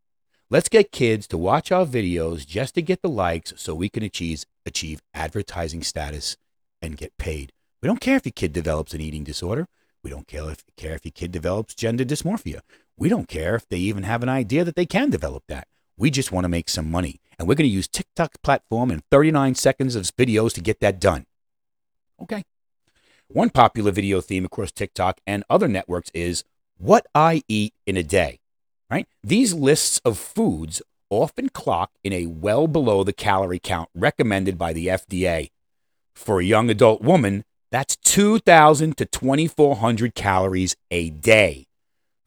Let's 0.52 0.68
get 0.68 0.90
kids 0.90 1.28
to 1.28 1.38
watch 1.38 1.70
our 1.70 1.86
videos 1.86 2.44
just 2.44 2.74
to 2.74 2.82
get 2.82 3.02
the 3.02 3.08
likes 3.08 3.52
so 3.56 3.72
we 3.72 3.88
can 3.88 4.02
achieve, 4.02 4.44
achieve 4.66 5.00
advertising 5.14 5.84
status 5.84 6.36
and 6.82 6.96
get 6.96 7.16
paid. 7.18 7.52
We 7.80 7.86
don't 7.86 8.00
care 8.00 8.16
if 8.16 8.26
your 8.26 8.32
kid 8.32 8.52
develops 8.52 8.92
an 8.92 9.00
eating 9.00 9.22
disorder. 9.22 9.68
We 10.02 10.10
don't 10.10 10.26
care 10.26 10.50
if, 10.50 10.64
care 10.76 10.94
if 10.94 11.04
your 11.04 11.12
kid 11.12 11.30
develops 11.30 11.76
gender 11.76 12.04
dysmorphia. 12.04 12.62
We 12.96 13.08
don't 13.08 13.28
care 13.28 13.54
if 13.54 13.68
they 13.68 13.76
even 13.76 14.02
have 14.02 14.24
an 14.24 14.28
idea 14.28 14.64
that 14.64 14.74
they 14.74 14.86
can 14.86 15.08
develop 15.08 15.44
that. 15.46 15.68
We 15.96 16.10
just 16.10 16.32
want 16.32 16.46
to 16.46 16.48
make 16.48 16.68
some 16.68 16.90
money. 16.90 17.20
And 17.38 17.46
we're 17.46 17.54
going 17.54 17.70
to 17.70 17.72
use 17.72 17.86
TikTok's 17.86 18.38
platform 18.42 18.90
and 18.90 19.04
39 19.08 19.54
seconds 19.54 19.94
of 19.94 20.02
videos 20.16 20.52
to 20.54 20.60
get 20.60 20.80
that 20.80 20.98
done. 20.98 21.26
Okay. 22.20 22.42
One 23.28 23.50
popular 23.50 23.92
video 23.92 24.20
theme 24.20 24.46
across 24.46 24.72
TikTok 24.72 25.20
and 25.28 25.44
other 25.48 25.68
networks 25.68 26.10
is 26.12 26.42
what 26.76 27.06
I 27.14 27.42
eat 27.46 27.72
in 27.86 27.96
a 27.96 28.02
day 28.02 28.39
right? 28.90 29.06
These 29.22 29.54
lists 29.54 30.00
of 30.04 30.18
foods 30.18 30.82
often 31.10 31.48
clock 31.48 31.92
in 32.02 32.12
a 32.12 32.26
well 32.26 32.66
below 32.66 33.04
the 33.04 33.12
calorie 33.12 33.58
count 33.58 33.88
recommended 33.94 34.58
by 34.58 34.72
the 34.72 34.88
FDA. 34.88 35.50
For 36.14 36.40
a 36.40 36.44
young 36.44 36.70
adult 36.70 37.02
woman, 37.02 37.44
that's 37.70 37.96
2,000 37.96 38.96
to 38.96 39.06
2,400 39.06 40.14
calories 40.14 40.76
a 40.90 41.10
day. 41.10 41.66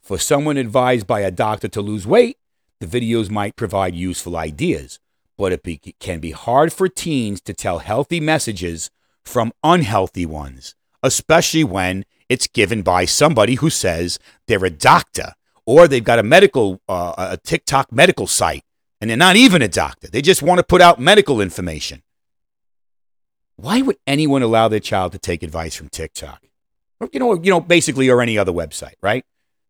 For 0.02 0.18
someone 0.18 0.56
advised 0.56 1.06
by 1.06 1.20
a 1.20 1.30
doctor 1.30 1.68
to 1.68 1.80
lose 1.80 2.06
weight, 2.06 2.38
the 2.80 2.86
videos 2.86 3.30
might 3.30 3.56
provide 3.56 3.94
useful 3.94 4.36
ideas, 4.36 4.98
but 5.36 5.52
it 5.52 5.62
be, 5.62 5.78
can 5.98 6.20
be 6.20 6.32
hard 6.32 6.72
for 6.72 6.88
teens 6.88 7.40
to 7.42 7.54
tell 7.54 7.78
healthy 7.78 8.20
messages 8.20 8.90
from 9.24 9.52
unhealthy 9.62 10.26
ones, 10.26 10.74
especially 11.02 11.64
when 11.64 12.04
it's 12.28 12.46
given 12.46 12.82
by 12.82 13.04
somebody 13.04 13.54
who 13.54 13.70
says 13.70 14.18
they're 14.46 14.64
a 14.64 14.70
doctor 14.70 15.32
or 15.66 15.88
they've 15.88 16.04
got 16.04 16.18
a 16.18 16.22
medical, 16.22 16.80
uh, 16.88 17.14
a 17.16 17.36
TikTok 17.36 17.92
medical 17.92 18.26
site, 18.26 18.64
and 19.00 19.08
they're 19.08 19.16
not 19.16 19.36
even 19.36 19.62
a 19.62 19.68
doctor. 19.68 20.08
They 20.08 20.22
just 20.22 20.42
want 20.42 20.58
to 20.58 20.64
put 20.64 20.80
out 20.80 20.98
medical 20.98 21.40
information. 21.40 22.02
Why 23.56 23.82
would 23.82 23.96
anyone 24.06 24.42
allow 24.42 24.68
their 24.68 24.80
child 24.80 25.12
to 25.12 25.18
take 25.18 25.42
advice 25.42 25.74
from 25.74 25.88
TikTok? 25.88 26.42
Or, 27.00 27.08
you 27.12 27.20
know, 27.20 27.34
you 27.34 27.50
know, 27.50 27.60
basically, 27.60 28.08
or 28.08 28.20
any 28.20 28.36
other 28.36 28.52
website, 28.52 28.94
right? 29.02 29.24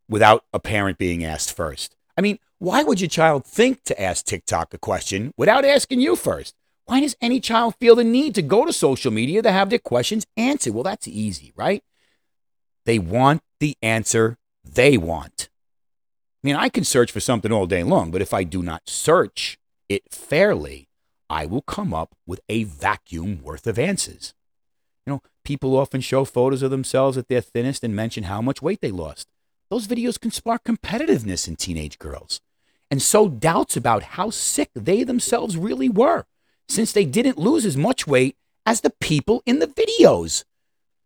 Without 0.08 0.44
a 0.52 0.60
parent 0.60 0.98
being 0.98 1.24
asked 1.24 1.54
first. 1.54 1.94
I 2.16 2.20
mean, 2.20 2.38
why 2.58 2.82
would 2.82 3.00
your 3.00 3.08
child 3.08 3.44
think 3.44 3.82
to 3.84 4.00
ask 4.00 4.24
TikTok 4.24 4.72
a 4.72 4.78
question 4.78 5.32
without 5.36 5.64
asking 5.64 6.00
you 6.00 6.16
first? 6.16 6.54
Why 6.86 7.00
does 7.00 7.16
any 7.20 7.40
child 7.40 7.74
feel 7.80 7.96
the 7.96 8.04
need 8.04 8.34
to 8.34 8.42
go 8.42 8.64
to 8.64 8.72
social 8.72 9.10
media 9.10 9.42
to 9.42 9.50
have 9.50 9.70
their 9.70 9.78
questions 9.78 10.26
answered? 10.36 10.74
Well, 10.74 10.82
that's 10.82 11.08
easy, 11.08 11.52
right? 11.56 11.82
They 12.84 12.98
want 12.98 13.42
the 13.58 13.76
answer 13.82 14.36
they 14.64 14.96
want. 14.98 15.48
I 16.44 16.46
mean, 16.46 16.56
I 16.56 16.68
can 16.68 16.84
search 16.84 17.10
for 17.10 17.20
something 17.20 17.50
all 17.50 17.66
day 17.66 17.82
long, 17.82 18.10
but 18.10 18.20
if 18.20 18.34
I 18.34 18.44
do 18.44 18.62
not 18.62 18.82
search 18.86 19.58
it 19.88 20.02
fairly, 20.12 20.88
I 21.30 21.46
will 21.46 21.62
come 21.62 21.94
up 21.94 22.14
with 22.26 22.42
a 22.50 22.64
vacuum 22.64 23.42
worth 23.42 23.66
of 23.66 23.78
answers. 23.78 24.34
You 25.06 25.14
know, 25.14 25.22
people 25.42 25.74
often 25.74 26.02
show 26.02 26.26
photos 26.26 26.62
of 26.62 26.70
themselves 26.70 27.16
at 27.16 27.28
their 27.28 27.40
thinnest 27.40 27.82
and 27.82 27.96
mention 27.96 28.24
how 28.24 28.42
much 28.42 28.60
weight 28.60 28.82
they 28.82 28.90
lost. 28.90 29.26
Those 29.70 29.86
videos 29.86 30.20
can 30.20 30.30
spark 30.30 30.64
competitiveness 30.64 31.48
in 31.48 31.56
teenage 31.56 31.98
girls. 31.98 32.42
and 32.90 33.02
sow 33.02 33.28
doubts 33.28 33.76
about 33.76 34.02
how 34.02 34.30
sick 34.30 34.70
they 34.74 35.02
themselves 35.02 35.56
really 35.56 35.88
were, 35.88 36.24
since 36.68 36.92
they 36.92 37.04
didn't 37.04 37.38
lose 37.38 37.66
as 37.66 37.76
much 37.76 38.06
weight 38.06 38.36
as 38.66 38.82
the 38.82 38.92
people 39.00 39.42
in 39.44 39.58
the 39.58 39.66
videos. 39.66 40.44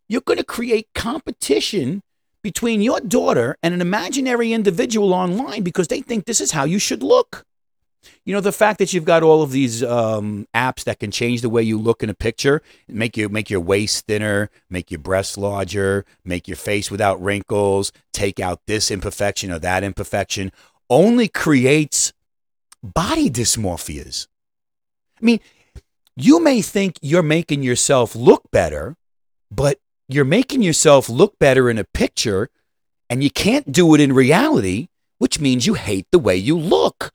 You're 0.09 0.20
going 0.20 0.38
to 0.38 0.44
create 0.44 0.88
competition 0.94 2.03
between 2.48 2.80
your 2.80 2.98
daughter 2.98 3.58
and 3.62 3.74
an 3.74 3.82
imaginary 3.82 4.54
individual 4.54 5.12
online 5.12 5.62
because 5.62 5.88
they 5.88 6.00
think 6.00 6.24
this 6.24 6.40
is 6.40 6.52
how 6.52 6.64
you 6.64 6.78
should 6.78 7.02
look. 7.02 7.44
You 8.24 8.32
know, 8.32 8.40
the 8.40 8.52
fact 8.52 8.78
that 8.78 8.94
you've 8.94 9.04
got 9.04 9.22
all 9.22 9.42
of 9.42 9.50
these 9.50 9.82
um, 9.82 10.46
apps 10.54 10.84
that 10.84 10.98
can 10.98 11.11
change 11.11 11.42
the 11.42 11.50
way 11.50 11.62
you 11.62 11.78
look 11.78 12.02
in 12.02 12.08
a 12.08 12.14
picture, 12.14 12.62
make 12.88 13.18
you 13.18 13.28
make 13.28 13.50
your 13.50 13.61
waist 13.61 14.06
thinner, 14.06 14.48
make 14.70 14.90
your 14.90 14.98
breasts 14.98 15.37
larger, 15.37 16.06
make 16.24 16.48
your 16.48 16.56
face 16.56 16.90
without 16.90 17.20
wrinkles, 17.20 17.92
take 18.14 18.40
out 18.40 18.62
this 18.66 18.90
imperfection 18.90 19.52
or 19.52 19.58
that 19.58 19.84
imperfection, 19.84 20.50
only 20.88 21.28
creates 21.28 22.14
body 22.82 23.28
dysmorphias. 23.28 24.26
I 25.20 25.24
mean, 25.26 25.40
you 26.16 26.42
may 26.42 26.62
think 26.62 26.96
you're 27.02 27.22
making 27.22 27.62
yourself 27.62 28.16
look 28.16 28.50
better, 28.50 28.96
but 29.50 29.78
you're 30.09 30.25
making 30.25 30.62
yourself 30.62 31.09
look 31.09 31.38
better 31.38 31.68
in 31.68 31.79
a 31.79 31.85
picture 31.85 32.49
and 33.11 33.23
you 33.23 33.31
can't 33.31 33.71
do 33.71 33.94
it 33.94 34.01
in 34.01 34.12
reality, 34.12 34.88
which 35.18 35.40
means 35.40 35.66
you 35.66 35.75
hate 35.75 36.07
the 36.11 36.18
way 36.18 36.37
you 36.37 36.59
look. 36.59 37.12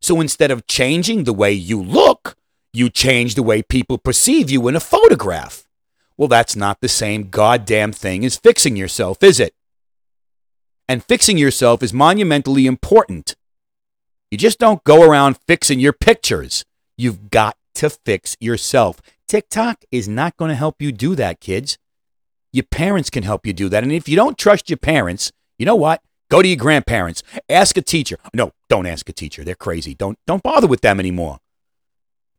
So 0.00 0.20
instead 0.20 0.50
of 0.50 0.66
changing 0.66 1.24
the 1.24 1.34
way 1.34 1.52
you 1.52 1.82
look, 1.82 2.36
you 2.72 2.88
change 2.88 3.34
the 3.34 3.42
way 3.42 3.62
people 3.62 3.98
perceive 3.98 4.50
you 4.50 4.68
in 4.68 4.76
a 4.76 4.80
photograph. 4.80 5.68
Well, 6.16 6.28
that's 6.28 6.56
not 6.56 6.80
the 6.80 6.88
same 6.88 7.30
goddamn 7.30 7.92
thing 7.92 8.24
as 8.24 8.36
fixing 8.36 8.76
yourself, 8.76 9.22
is 9.22 9.40
it? 9.40 9.54
And 10.88 11.04
fixing 11.04 11.38
yourself 11.38 11.82
is 11.82 11.92
monumentally 11.92 12.66
important. 12.66 13.36
You 14.30 14.38
just 14.38 14.58
don't 14.58 14.84
go 14.84 15.02
around 15.02 15.38
fixing 15.46 15.80
your 15.80 15.92
pictures. 15.92 16.64
You've 16.96 17.30
got 17.30 17.56
to 17.76 17.90
fix 17.90 18.36
yourself. 18.40 19.00
TikTok 19.26 19.84
is 19.90 20.08
not 20.08 20.36
going 20.36 20.50
to 20.50 20.54
help 20.54 20.80
you 20.80 20.92
do 20.92 21.14
that, 21.14 21.40
kids. 21.40 21.78
Your 22.52 22.64
parents 22.64 23.10
can 23.10 23.22
help 23.22 23.46
you 23.46 23.52
do 23.52 23.68
that. 23.68 23.82
And 23.82 23.92
if 23.92 24.08
you 24.08 24.16
don't 24.16 24.38
trust 24.38 24.70
your 24.70 24.76
parents, 24.76 25.32
you 25.58 25.66
know 25.66 25.76
what? 25.76 26.02
Go 26.30 26.42
to 26.42 26.48
your 26.48 26.56
grandparents. 26.56 27.22
Ask 27.48 27.76
a 27.76 27.82
teacher. 27.82 28.18
No, 28.32 28.52
don't 28.68 28.86
ask 28.86 29.08
a 29.08 29.12
teacher. 29.12 29.44
They're 29.44 29.54
crazy. 29.54 29.94
Don't 29.94 30.18
don't 30.26 30.42
bother 30.42 30.66
with 30.66 30.80
them 30.80 31.00
anymore. 31.00 31.38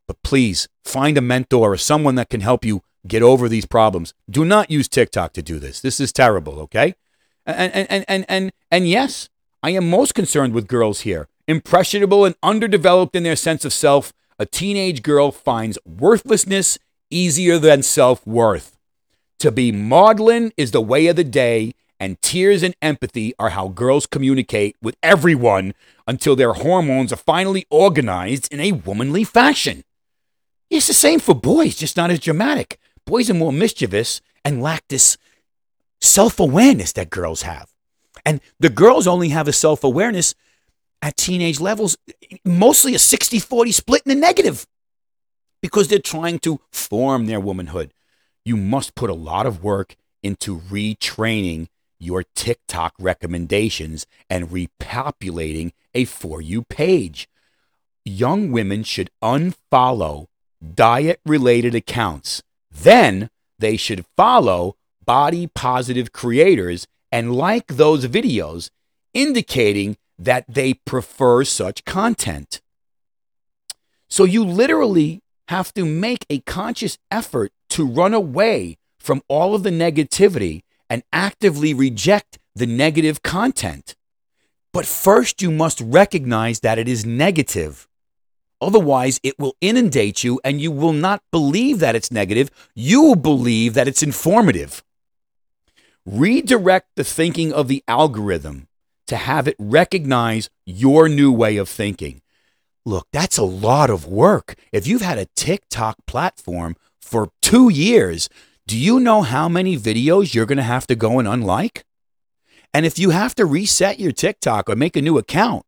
But 0.08 0.22
please 0.22 0.68
find 0.84 1.16
a 1.16 1.22
mentor 1.22 1.72
or 1.72 1.76
someone 1.76 2.14
that 2.16 2.30
can 2.30 2.40
help 2.40 2.64
you 2.64 2.82
get 3.06 3.22
over 3.22 3.48
these 3.48 3.66
problems. 3.66 4.14
Do 4.28 4.44
not 4.44 4.70
use 4.70 4.88
TikTok 4.88 5.32
to 5.34 5.42
do 5.42 5.58
this. 5.58 5.80
This 5.80 6.00
is 6.00 6.12
terrible, 6.12 6.58
okay? 6.60 6.94
And 7.44 7.72
and 7.72 7.90
and 7.90 8.04
and 8.08 8.24
and, 8.28 8.52
and 8.70 8.88
yes, 8.88 9.28
I 9.62 9.70
am 9.70 9.88
most 9.88 10.14
concerned 10.14 10.54
with 10.54 10.66
girls 10.66 11.00
here. 11.00 11.28
Impressionable 11.48 12.24
and 12.24 12.34
underdeveloped 12.42 13.16
in 13.16 13.24
their 13.24 13.36
sense 13.36 13.64
of 13.64 13.72
self, 13.72 14.12
a 14.38 14.46
teenage 14.46 15.02
girl 15.02 15.32
finds 15.32 15.78
worthlessness 15.84 16.78
easier 17.10 17.58
than 17.58 17.82
self-worth. 17.82 18.78
To 19.42 19.50
be 19.50 19.72
maudlin 19.72 20.52
is 20.56 20.70
the 20.70 20.80
way 20.80 21.08
of 21.08 21.16
the 21.16 21.24
day 21.24 21.74
and 21.98 22.22
tears 22.22 22.62
and 22.62 22.76
empathy 22.80 23.34
are 23.40 23.48
how 23.48 23.66
girls 23.66 24.06
communicate 24.06 24.76
with 24.80 24.94
everyone 25.02 25.74
until 26.06 26.36
their 26.36 26.52
hormones 26.52 27.12
are 27.12 27.16
finally 27.16 27.66
organized 27.68 28.46
in 28.52 28.60
a 28.60 28.70
womanly 28.70 29.24
fashion. 29.24 29.82
It's 30.70 30.86
the 30.86 30.94
same 30.94 31.18
for 31.18 31.34
boys, 31.34 31.74
just 31.74 31.96
not 31.96 32.12
as 32.12 32.20
dramatic. 32.20 32.78
Boys 33.04 33.28
are 33.30 33.34
more 33.34 33.52
mischievous 33.52 34.20
and 34.44 34.62
lack 34.62 34.86
this 34.86 35.18
self 36.00 36.38
awareness 36.38 36.92
that 36.92 37.10
girls 37.10 37.42
have. 37.42 37.68
And 38.24 38.40
the 38.60 38.70
girls 38.70 39.08
only 39.08 39.30
have 39.30 39.48
a 39.48 39.52
self 39.52 39.82
awareness 39.82 40.36
at 41.02 41.16
teenage 41.16 41.58
levels, 41.58 41.96
mostly 42.44 42.94
a 42.94 42.98
60 43.00 43.40
40 43.40 43.72
split 43.72 44.02
in 44.06 44.10
the 44.10 44.24
negative 44.24 44.68
because 45.60 45.88
they're 45.88 45.98
trying 45.98 46.38
to 46.38 46.60
form 46.70 47.26
their 47.26 47.40
womanhood. 47.40 47.92
You 48.44 48.56
must 48.56 48.94
put 48.94 49.10
a 49.10 49.14
lot 49.14 49.46
of 49.46 49.62
work 49.62 49.96
into 50.22 50.58
retraining 50.60 51.68
your 51.98 52.24
TikTok 52.34 52.94
recommendations 52.98 54.06
and 54.28 54.48
repopulating 54.48 55.72
a 55.94 56.04
For 56.04 56.40
You 56.40 56.62
page. 56.62 57.28
Young 58.04 58.50
women 58.50 58.82
should 58.82 59.10
unfollow 59.22 60.26
diet 60.74 61.20
related 61.24 61.74
accounts. 61.74 62.42
Then 62.70 63.30
they 63.58 63.76
should 63.76 64.04
follow 64.16 64.76
body 65.04 65.46
positive 65.46 66.12
creators 66.12 66.86
and 67.12 67.34
like 67.34 67.66
those 67.66 68.06
videos, 68.06 68.70
indicating 69.14 69.96
that 70.18 70.44
they 70.48 70.74
prefer 70.74 71.44
such 71.44 71.84
content. 71.84 72.60
So 74.08 74.24
you 74.24 74.44
literally 74.44 75.22
have 75.48 75.72
to 75.74 75.84
make 75.84 76.24
a 76.30 76.40
conscious 76.40 76.98
effort 77.10 77.52
to 77.72 77.86
run 77.86 78.12
away 78.14 78.76
from 78.98 79.22
all 79.28 79.54
of 79.54 79.62
the 79.62 79.70
negativity 79.70 80.62
and 80.90 81.02
actively 81.12 81.72
reject 81.72 82.38
the 82.54 82.66
negative 82.66 83.22
content. 83.22 83.96
But 84.72 84.86
first, 84.86 85.40
you 85.40 85.50
must 85.50 85.80
recognize 85.80 86.60
that 86.60 86.78
it 86.78 86.86
is 86.86 87.06
negative. 87.06 87.88
Otherwise, 88.60 89.20
it 89.22 89.38
will 89.38 89.56
inundate 89.60 90.22
you 90.22 90.38
and 90.44 90.60
you 90.60 90.70
will 90.70 90.92
not 90.92 91.22
believe 91.30 91.78
that 91.80 91.96
it's 91.96 92.12
negative. 92.12 92.50
You 92.74 93.02
will 93.02 93.16
believe 93.16 93.74
that 93.74 93.88
it's 93.88 94.02
informative. 94.02 94.84
Redirect 96.04 96.88
the 96.94 97.04
thinking 97.04 97.52
of 97.52 97.68
the 97.68 97.82
algorithm 97.88 98.68
to 99.06 99.16
have 99.16 99.48
it 99.48 99.56
recognize 99.58 100.50
your 100.66 101.08
new 101.08 101.32
way 101.32 101.56
of 101.56 101.68
thinking. 101.68 102.20
Look, 102.84 103.08
that's 103.12 103.38
a 103.38 103.44
lot 103.44 103.90
of 103.90 104.06
work. 104.06 104.56
If 104.72 104.86
you've 104.86 105.02
had 105.02 105.18
a 105.18 105.28
TikTok 105.36 106.04
platform 106.06 106.76
for 107.02 107.28
two 107.42 107.68
years, 107.68 108.28
do 108.66 108.78
you 108.78 109.00
know 109.00 109.22
how 109.22 109.48
many 109.48 109.76
videos 109.76 110.34
you're 110.34 110.46
going 110.46 110.56
to 110.56 110.62
have 110.62 110.86
to 110.86 110.94
go 110.94 111.18
and 111.18 111.28
unlike? 111.28 111.84
And 112.72 112.86
if 112.86 112.98
you 112.98 113.10
have 113.10 113.34
to 113.34 113.44
reset 113.44 114.00
your 114.00 114.12
TikTok 114.12 114.70
or 114.70 114.76
make 114.76 114.96
a 114.96 115.02
new 115.02 115.18
account, 115.18 115.66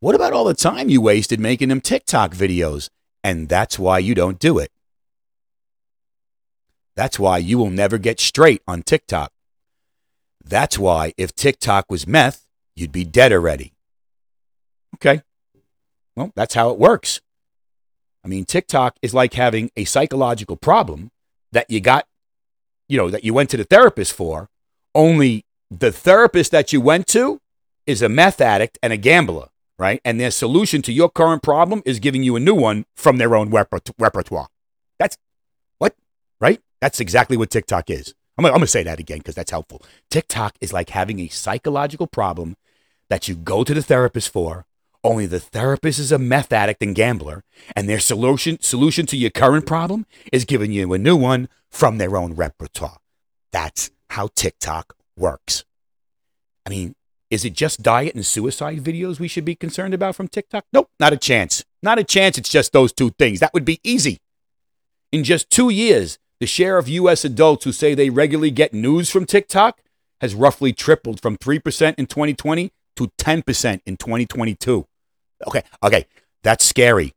what 0.00 0.14
about 0.14 0.32
all 0.32 0.44
the 0.44 0.54
time 0.54 0.88
you 0.88 1.00
wasted 1.00 1.40
making 1.40 1.70
them 1.70 1.80
TikTok 1.80 2.32
videos? 2.32 2.90
And 3.24 3.48
that's 3.48 3.78
why 3.78 3.98
you 3.98 4.14
don't 4.14 4.38
do 4.38 4.58
it. 4.58 4.70
That's 6.94 7.18
why 7.18 7.38
you 7.38 7.58
will 7.58 7.70
never 7.70 7.98
get 7.98 8.20
straight 8.20 8.62
on 8.68 8.82
TikTok. 8.82 9.32
That's 10.44 10.78
why 10.78 11.12
if 11.16 11.34
TikTok 11.34 11.86
was 11.90 12.06
meth, 12.06 12.46
you'd 12.76 12.92
be 12.92 13.04
dead 13.04 13.32
already. 13.32 13.72
Okay. 14.96 15.22
Well, 16.14 16.32
that's 16.34 16.54
how 16.54 16.70
it 16.70 16.78
works. 16.78 17.20
I 18.28 18.30
mean, 18.30 18.44
TikTok 18.44 18.98
is 19.00 19.14
like 19.14 19.32
having 19.32 19.70
a 19.74 19.86
psychological 19.86 20.56
problem 20.58 21.10
that 21.52 21.70
you 21.70 21.80
got, 21.80 22.04
you 22.86 22.98
know, 22.98 23.08
that 23.08 23.24
you 23.24 23.32
went 23.32 23.48
to 23.48 23.56
the 23.56 23.64
therapist 23.64 24.12
for, 24.12 24.50
only 24.94 25.46
the 25.70 25.90
therapist 25.90 26.52
that 26.52 26.70
you 26.70 26.78
went 26.82 27.06
to 27.06 27.40
is 27.86 28.02
a 28.02 28.08
meth 28.10 28.42
addict 28.42 28.78
and 28.82 28.92
a 28.92 28.98
gambler, 28.98 29.48
right? 29.78 30.02
And 30.04 30.20
their 30.20 30.30
solution 30.30 30.82
to 30.82 30.92
your 30.92 31.08
current 31.08 31.42
problem 31.42 31.82
is 31.86 32.00
giving 32.00 32.22
you 32.22 32.36
a 32.36 32.40
new 32.40 32.54
one 32.54 32.84
from 32.94 33.16
their 33.16 33.34
own 33.34 33.48
repertoire. 33.48 34.48
That's 34.98 35.16
what, 35.78 35.94
right? 36.38 36.60
That's 36.82 37.00
exactly 37.00 37.38
what 37.38 37.48
TikTok 37.48 37.88
is. 37.88 38.14
I'm, 38.36 38.44
I'm 38.44 38.52
going 38.52 38.60
to 38.60 38.66
say 38.66 38.82
that 38.82 39.00
again 39.00 39.18
because 39.18 39.36
that's 39.36 39.52
helpful. 39.52 39.82
TikTok 40.10 40.54
is 40.60 40.70
like 40.70 40.90
having 40.90 41.18
a 41.18 41.28
psychological 41.28 42.06
problem 42.06 42.56
that 43.08 43.26
you 43.26 43.34
go 43.34 43.64
to 43.64 43.72
the 43.72 43.82
therapist 43.82 44.30
for, 44.30 44.66
only 45.04 45.26
the 45.26 45.40
therapist 45.40 45.98
is 45.98 46.12
a 46.12 46.18
meth 46.18 46.52
addict 46.52 46.82
and 46.82 46.94
gambler, 46.94 47.44
and 47.76 47.88
their 47.88 48.00
solution 48.00 48.60
solution 48.60 49.06
to 49.06 49.16
your 49.16 49.30
current 49.30 49.66
problem 49.66 50.06
is 50.32 50.44
giving 50.44 50.72
you 50.72 50.92
a 50.92 50.98
new 50.98 51.16
one 51.16 51.48
from 51.70 51.98
their 51.98 52.16
own 52.16 52.34
repertoire. 52.34 52.98
That's 53.52 53.90
how 54.10 54.28
TikTok 54.34 54.94
works. 55.16 55.64
I 56.66 56.70
mean, 56.70 56.94
is 57.30 57.44
it 57.44 57.52
just 57.52 57.82
diet 57.82 58.14
and 58.14 58.24
suicide 58.24 58.80
videos 58.80 59.20
we 59.20 59.28
should 59.28 59.44
be 59.44 59.54
concerned 59.54 59.94
about 59.94 60.16
from 60.16 60.28
TikTok? 60.28 60.64
Nope, 60.72 60.90
not 60.98 61.12
a 61.12 61.16
chance. 61.16 61.64
Not 61.82 61.98
a 61.98 62.04
chance 62.04 62.38
it's 62.38 62.48
just 62.48 62.72
those 62.72 62.92
two 62.92 63.10
things. 63.10 63.40
That 63.40 63.54
would 63.54 63.64
be 63.64 63.80
easy. 63.84 64.18
In 65.12 65.24
just 65.24 65.50
two 65.50 65.70
years, 65.70 66.18
the 66.40 66.46
share 66.46 66.78
of 66.78 66.88
U.S. 66.88 67.24
adults 67.24 67.64
who 67.64 67.72
say 67.72 67.94
they 67.94 68.10
regularly 68.10 68.50
get 68.50 68.72
news 68.72 69.10
from 69.10 69.26
TikTok 69.26 69.80
has 70.20 70.34
roughly 70.34 70.72
tripled 70.72 71.20
from 71.20 71.36
3% 71.36 71.94
in 71.96 72.06
2020 72.06 72.72
to 72.98 73.10
10% 73.18 73.80
in 73.86 73.96
2022. 73.96 74.86
Okay, 75.46 75.62
okay, 75.82 76.06
that's 76.42 76.64
scary. 76.64 77.14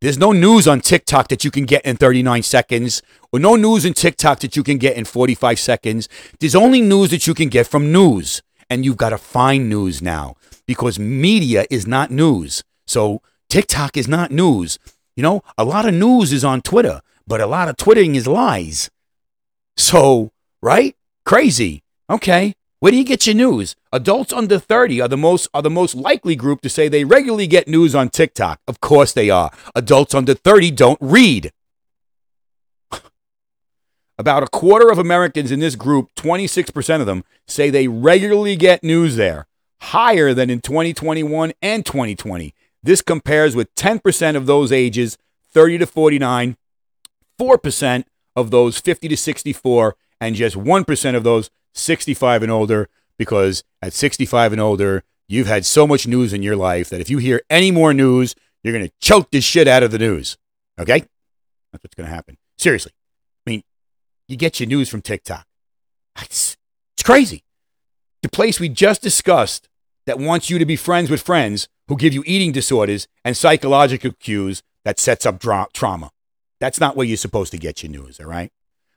There's 0.00 0.18
no 0.18 0.32
news 0.32 0.68
on 0.68 0.80
TikTok 0.80 1.28
that 1.28 1.44
you 1.44 1.50
can 1.50 1.64
get 1.64 1.84
in 1.84 1.96
39 1.96 2.42
seconds, 2.42 3.02
or 3.32 3.38
no 3.38 3.56
news 3.56 3.84
in 3.84 3.94
TikTok 3.94 4.40
that 4.40 4.56
you 4.56 4.62
can 4.62 4.78
get 4.78 4.96
in 4.96 5.04
45 5.04 5.58
seconds. 5.58 6.08
There's 6.40 6.54
only 6.54 6.80
news 6.80 7.10
that 7.10 7.26
you 7.26 7.34
can 7.34 7.48
get 7.48 7.66
from 7.66 7.90
news. 7.90 8.42
And 8.70 8.84
you've 8.84 8.96
got 8.96 9.10
to 9.10 9.18
find 9.18 9.68
news 9.68 10.00
now 10.00 10.36
because 10.66 10.98
media 10.98 11.66
is 11.70 11.86
not 11.86 12.10
news. 12.10 12.64
So 12.86 13.20
TikTok 13.48 13.96
is 13.96 14.08
not 14.08 14.30
news. 14.30 14.78
You 15.16 15.22
know, 15.22 15.42
a 15.56 15.64
lot 15.64 15.86
of 15.86 15.94
news 15.94 16.32
is 16.32 16.44
on 16.44 16.60
Twitter, 16.62 17.00
but 17.26 17.40
a 17.40 17.46
lot 17.46 17.68
of 17.68 17.76
twittering 17.76 18.14
is 18.14 18.26
lies. 18.26 18.90
So, 19.76 20.32
right? 20.62 20.96
Crazy. 21.24 21.82
Okay. 22.08 22.54
Where 22.84 22.90
do 22.90 22.98
you 22.98 23.04
get 23.04 23.26
your 23.26 23.34
news? 23.34 23.76
Adults 23.94 24.30
under 24.30 24.58
30 24.58 25.00
are 25.00 25.08
the 25.08 25.16
most 25.16 25.48
are 25.54 25.62
the 25.62 25.70
most 25.70 25.94
likely 25.94 26.36
group 26.36 26.60
to 26.60 26.68
say 26.68 26.86
they 26.86 27.02
regularly 27.02 27.46
get 27.46 27.66
news 27.66 27.94
on 27.94 28.10
TikTok. 28.10 28.60
Of 28.68 28.82
course 28.82 29.10
they 29.14 29.30
are. 29.30 29.50
Adults 29.74 30.14
under 30.14 30.34
30 30.34 30.70
don't 30.72 30.98
read. 31.00 31.50
About 34.18 34.42
a 34.42 34.48
quarter 34.48 34.90
of 34.90 34.98
Americans 34.98 35.50
in 35.50 35.60
this 35.60 35.76
group, 35.76 36.10
26% 36.16 37.00
of 37.00 37.06
them, 37.06 37.24
say 37.48 37.70
they 37.70 37.88
regularly 37.88 38.54
get 38.54 38.84
news 38.84 39.16
there, 39.16 39.46
higher 39.80 40.34
than 40.34 40.50
in 40.50 40.60
2021 40.60 41.54
and 41.62 41.86
2020. 41.86 42.52
This 42.82 43.00
compares 43.00 43.56
with 43.56 43.74
10% 43.76 44.36
of 44.36 44.44
those 44.44 44.72
ages 44.72 45.16
30 45.54 45.78
to 45.78 45.86
49, 45.86 46.58
4% 47.40 48.04
of 48.36 48.50
those 48.50 48.78
50 48.78 49.08
to 49.08 49.16
64, 49.16 49.96
and 50.20 50.36
just 50.36 50.54
1% 50.54 51.16
of 51.16 51.24
those 51.24 51.48
65 51.74 52.42
and 52.42 52.52
older, 52.52 52.88
because 53.18 53.64
at 53.82 53.92
65 53.92 54.52
and 54.52 54.60
older, 54.60 55.04
you've 55.28 55.46
had 55.46 55.64
so 55.64 55.86
much 55.86 56.06
news 56.06 56.32
in 56.32 56.42
your 56.42 56.56
life 56.56 56.88
that 56.90 57.00
if 57.00 57.10
you 57.10 57.18
hear 57.18 57.42
any 57.50 57.70
more 57.70 57.94
news, 57.94 58.34
you're 58.62 58.72
going 58.72 58.86
to 58.86 58.92
choke 59.00 59.30
the 59.30 59.40
shit 59.40 59.68
out 59.68 59.82
of 59.82 59.90
the 59.90 59.98
news. 59.98 60.36
Okay? 60.78 61.00
That's 61.72 61.84
what's 61.84 61.94
going 61.94 62.08
to 62.08 62.14
happen. 62.14 62.38
Seriously. 62.58 62.92
I 63.46 63.50
mean, 63.50 63.62
you 64.28 64.36
get 64.36 64.60
your 64.60 64.68
news 64.68 64.88
from 64.88 65.02
TikTok. 65.02 65.46
It's, 66.20 66.56
it's 66.94 67.02
crazy. 67.02 67.44
The 68.22 68.28
place 68.28 68.58
we 68.58 68.68
just 68.68 69.02
discussed 69.02 69.68
that 70.06 70.18
wants 70.18 70.50
you 70.50 70.58
to 70.58 70.66
be 70.66 70.76
friends 70.76 71.10
with 71.10 71.22
friends 71.22 71.68
who 71.88 71.96
give 71.96 72.14
you 72.14 72.22
eating 72.26 72.52
disorders 72.52 73.06
and 73.24 73.36
psychological 73.36 74.12
cues 74.12 74.62
that 74.84 74.98
sets 74.98 75.26
up 75.26 75.38
dra- 75.38 75.68
trauma. 75.72 76.10
That's 76.60 76.80
not 76.80 76.96
where 76.96 77.06
you're 77.06 77.16
supposed 77.16 77.52
to 77.52 77.58
get 77.58 77.82
your 77.82 77.90
news, 77.90 78.20
all 78.20 78.26
right? 78.26 78.50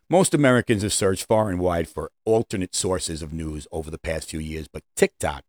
Most 0.09 0.33
Americans 0.33 0.83
have 0.83 0.93
searched 0.93 1.25
far 1.25 1.49
and 1.49 1.59
wide 1.59 1.89
for 1.89 2.11
alternate 2.23 2.73
sources 2.73 3.21
of 3.21 3.33
news 3.33 3.67
over 3.73 3.91
the 3.91 3.97
past 3.97 4.29
few 4.29 4.39
years, 4.39 4.69
but 4.69 4.83
TikTok, 4.95 5.43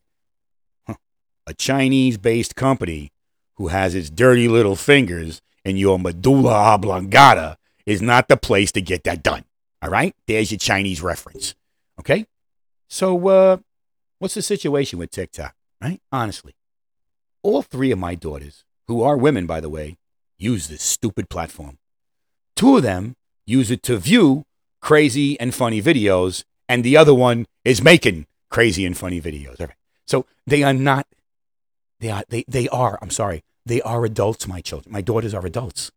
a 1.46 1.54
Chinese 1.54 2.18
based 2.18 2.56
company 2.56 3.12
who 3.54 3.68
has 3.68 3.94
its 3.94 4.10
dirty 4.10 4.48
little 4.48 4.74
fingers 4.74 5.40
in 5.64 5.76
your 5.76 5.98
medulla 5.98 6.52
oblongata, 6.52 7.56
is 7.86 8.02
not 8.02 8.26
the 8.26 8.36
place 8.36 8.72
to 8.72 8.82
get 8.82 9.04
that 9.04 9.22
done. 9.22 9.44
All 9.80 9.90
right? 9.90 10.14
There's 10.26 10.50
your 10.50 10.58
Chinese 10.58 11.00
reference. 11.00 11.54
Okay? 12.00 12.26
So, 12.88 13.28
uh, 13.28 13.56
what's 14.18 14.34
the 14.34 14.42
situation 14.42 14.98
with 14.98 15.10
TikTok, 15.10 15.54
right? 15.80 16.00
Honestly, 16.10 16.54
all 17.42 17.62
three 17.62 17.92
of 17.92 17.98
my 17.98 18.14
daughters, 18.14 18.64
who 18.88 19.02
are 19.02 19.16
women, 19.16 19.46
by 19.46 19.60
the 19.60 19.68
way, 19.68 19.96
use 20.36 20.66
this 20.66 20.82
stupid 20.82 21.28
platform. 21.28 21.78
Two 22.56 22.76
of 22.76 22.82
them 22.82 23.14
use 23.46 23.70
it 23.70 23.82
to 23.84 23.96
view 23.96 24.44
crazy 24.80 25.38
and 25.40 25.54
funny 25.54 25.82
videos, 25.82 26.44
and 26.68 26.84
the 26.84 26.96
other 26.96 27.14
one 27.14 27.46
is 27.64 27.82
making 27.82 28.26
crazy 28.50 28.84
and 28.86 28.96
funny 28.96 29.20
videos. 29.20 29.70
So 30.06 30.26
they 30.46 30.62
are 30.62 30.72
not, 30.72 31.06
they 32.00 32.10
are, 32.10 32.24
they, 32.28 32.44
they 32.48 32.68
are, 32.68 32.98
I'm 33.02 33.10
sorry, 33.10 33.42
they 33.66 33.82
are 33.82 34.04
adults, 34.04 34.48
my 34.48 34.60
children. 34.60 34.92
My 34.92 35.00
daughters 35.02 35.34
are 35.34 35.44
adults. 35.44 35.90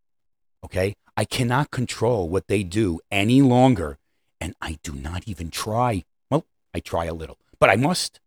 Okay? 0.63 0.95
I 1.15 1.25
cannot 1.25 1.71
control 1.71 2.29
what 2.29 2.47
they 2.47 2.63
do 2.63 2.99
any 3.09 3.41
longer, 3.41 3.97
and 4.39 4.55
I 4.61 4.77
do 4.83 4.93
not 4.93 5.27
even 5.27 5.49
try. 5.49 6.03
Well, 6.29 6.45
I 6.73 6.79
try 6.79 7.05
a 7.05 7.13
little, 7.13 7.37
but 7.59 7.69
I 7.69 7.75
must. 7.75 8.19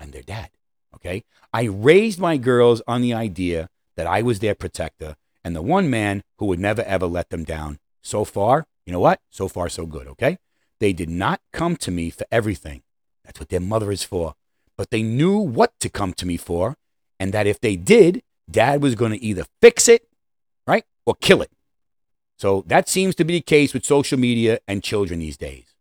I'm 0.00 0.10
their 0.10 0.22
dad. 0.22 0.50
Okay? 0.94 1.24
I 1.52 1.64
raised 1.64 2.18
my 2.18 2.36
girls 2.36 2.82
on 2.86 3.02
the 3.02 3.14
idea 3.14 3.68
that 3.96 4.06
I 4.06 4.22
was 4.22 4.38
their 4.38 4.54
protector 4.54 5.16
and 5.44 5.54
the 5.54 5.62
one 5.62 5.90
man 5.90 6.22
who 6.38 6.46
would 6.46 6.58
never 6.58 6.82
ever 6.82 7.06
let 7.06 7.30
them 7.30 7.44
down. 7.44 7.78
So 8.02 8.24
far, 8.24 8.66
you 8.88 8.92
know 8.92 9.00
what? 9.00 9.20
So 9.28 9.48
far, 9.48 9.68
so 9.68 9.84
good, 9.84 10.06
okay? 10.08 10.38
They 10.80 10.94
did 10.94 11.10
not 11.10 11.42
come 11.52 11.76
to 11.76 11.90
me 11.90 12.08
for 12.08 12.24
everything. 12.32 12.80
That's 13.22 13.38
what 13.38 13.50
their 13.50 13.60
mother 13.60 13.92
is 13.92 14.02
for. 14.02 14.34
But 14.78 14.90
they 14.90 15.02
knew 15.02 15.36
what 15.36 15.78
to 15.80 15.90
come 15.90 16.14
to 16.14 16.24
me 16.24 16.38
for, 16.38 16.74
and 17.20 17.34
that 17.34 17.46
if 17.46 17.60
they 17.60 17.76
did, 17.76 18.22
dad 18.50 18.80
was 18.80 18.94
going 18.94 19.12
to 19.12 19.22
either 19.22 19.44
fix 19.60 19.88
it, 19.88 20.08
right, 20.66 20.84
or 21.04 21.14
kill 21.14 21.42
it. 21.42 21.50
So 22.38 22.64
that 22.66 22.88
seems 22.88 23.14
to 23.16 23.24
be 23.24 23.34
the 23.34 23.40
case 23.42 23.74
with 23.74 23.84
social 23.84 24.18
media 24.18 24.58
and 24.66 24.82
children 24.82 25.20
these 25.20 25.36
days, 25.36 25.74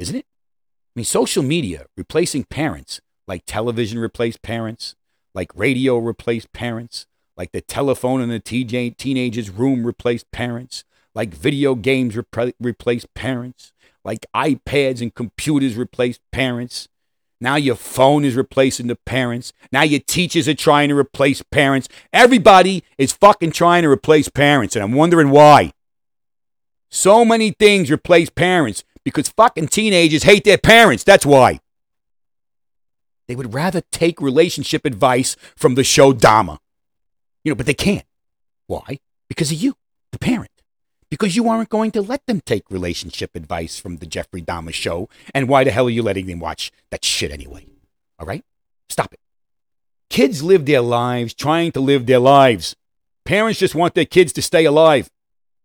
isn't 0.00 0.16
it? 0.16 0.26
I 0.26 0.92
mean, 0.96 1.04
social 1.04 1.44
media 1.44 1.86
replacing 1.96 2.44
parents, 2.44 3.00
like 3.28 3.44
television 3.46 4.00
replaced 4.00 4.42
parents, 4.42 4.96
like 5.36 5.52
radio 5.54 5.98
replaced 5.98 6.52
parents, 6.52 7.06
like 7.36 7.52
the 7.52 7.60
telephone 7.60 8.20
in 8.20 8.28
the 8.28 8.40
teenager's 8.40 9.50
room 9.50 9.86
replaced 9.86 10.32
parents, 10.32 10.82
like 11.14 11.32
video 11.34 11.74
games 11.74 12.14
repre- 12.14 12.54
replace 12.60 13.06
parents, 13.14 13.72
like 14.04 14.26
iPads 14.34 15.00
and 15.00 15.14
computers 15.14 15.76
replace 15.76 16.18
parents. 16.32 16.88
Now 17.40 17.56
your 17.56 17.76
phone 17.76 18.24
is 18.24 18.36
replacing 18.36 18.86
the 18.86 18.96
parents. 18.96 19.52
Now 19.70 19.82
your 19.82 20.00
teachers 20.00 20.48
are 20.48 20.54
trying 20.54 20.88
to 20.88 20.96
replace 20.96 21.42
parents. 21.42 21.88
Everybody 22.12 22.84
is 22.98 23.12
fucking 23.12 23.52
trying 23.52 23.82
to 23.82 23.90
replace 23.90 24.28
parents, 24.28 24.74
and 24.76 24.82
I'm 24.82 24.92
wondering 24.92 25.30
why. 25.30 25.72
So 26.90 27.24
many 27.24 27.50
things 27.50 27.90
replace 27.90 28.30
parents 28.30 28.84
because 29.04 29.28
fucking 29.28 29.68
teenagers 29.68 30.22
hate 30.22 30.44
their 30.44 30.58
parents. 30.58 31.04
That's 31.04 31.26
why. 31.26 31.60
They 33.26 33.34
would 33.34 33.54
rather 33.54 33.82
take 33.90 34.20
relationship 34.20 34.84
advice 34.84 35.36
from 35.56 35.74
the 35.74 35.84
show 35.84 36.12
Dahmer. 36.12 36.58
You 37.42 37.50
know, 37.50 37.56
but 37.56 37.66
they 37.66 37.74
can't. 37.74 38.04
Why? 38.66 39.00
Because 39.28 39.50
of 39.50 39.58
you, 39.58 39.76
the 40.12 40.18
parent 40.18 40.50
because 41.10 41.36
you 41.36 41.48
aren't 41.48 41.68
going 41.68 41.90
to 41.92 42.02
let 42.02 42.26
them 42.26 42.40
take 42.40 42.70
relationship 42.70 43.34
advice 43.34 43.78
from 43.78 43.98
the 43.98 44.06
Jeffrey 44.06 44.42
Dahmer 44.42 44.72
show. 44.72 45.08
And 45.34 45.48
why 45.48 45.64
the 45.64 45.70
hell 45.70 45.86
are 45.86 45.90
you 45.90 46.02
letting 46.02 46.26
them 46.26 46.40
watch 46.40 46.72
that 46.90 47.04
shit 47.04 47.30
anyway? 47.30 47.66
All 48.18 48.26
right? 48.26 48.44
Stop 48.88 49.12
it. 49.12 49.20
Kids 50.10 50.42
live 50.42 50.66
their 50.66 50.80
lives 50.80 51.34
trying 51.34 51.72
to 51.72 51.80
live 51.80 52.06
their 52.06 52.18
lives. 52.18 52.76
Parents 53.24 53.58
just 53.58 53.74
want 53.74 53.94
their 53.94 54.04
kids 54.04 54.32
to 54.34 54.42
stay 54.42 54.64
alive. 54.64 55.10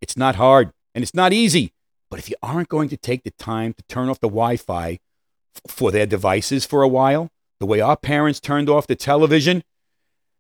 It's 0.02 0.18
not 0.18 0.36
hard 0.36 0.72
and 0.96 1.04
it's 1.04 1.14
not 1.14 1.34
easy. 1.34 1.74
But 2.10 2.20
if 2.20 2.30
you 2.30 2.36
aren't 2.42 2.70
going 2.70 2.90
to 2.90 2.98
take 2.98 3.24
the 3.24 3.32
time 3.32 3.74
to 3.74 3.84
turn 3.84 4.10
off 4.10 4.20
the 4.20 4.28
Wi 4.28 4.58
Fi 4.58 5.00
for 5.68 5.92
their 5.92 6.06
devices 6.06 6.66
for 6.66 6.82
a 6.82 6.88
while, 6.88 7.30
the 7.60 7.66
way 7.66 7.82
our 7.82 7.98
parents 7.98 8.40
turned 8.40 8.70
off 8.70 8.88
the 8.88 8.96
television, 8.96 9.64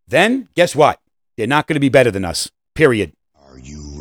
then 0.08 0.48
guess 0.56 0.76
what? 0.76 1.00
They're 1.38 1.46
not 1.46 1.68
going 1.68 1.76
to 1.76 1.80
be 1.80 1.90
better 1.90 2.12
than 2.12 2.26
us. 2.26 2.50
Period. 2.74 3.14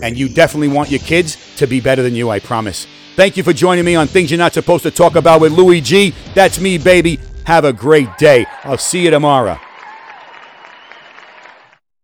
And 0.02 0.16
you 0.16 0.28
definitely 0.28 0.68
want 0.68 0.90
your 0.90 1.00
kids 1.00 1.37
to 1.56 1.66
be 1.66 1.80
better 1.80 2.02
than 2.02 2.14
you, 2.14 2.30
I 2.30 2.40
promise. 2.40 2.87
Thank 3.16 3.37
you 3.37 3.42
for 3.42 3.52
joining 3.52 3.84
me 3.84 3.96
on 3.96 4.06
Things 4.06 4.30
You're 4.30 4.38
Not 4.38 4.54
Supposed 4.54 4.84
to 4.84 4.90
Talk 4.90 5.16
About 5.16 5.40
with 5.40 5.52
Louis 5.52 5.80
G. 5.80 6.14
That's 6.34 6.61
me, 6.61 6.78
baby. 6.78 7.18
Have 7.44 7.64
a 7.64 7.72
great 7.72 8.16
day. 8.18 8.46
I'll 8.62 8.78
see 8.78 9.04
you 9.04 9.11
tomorrow. 9.11 9.58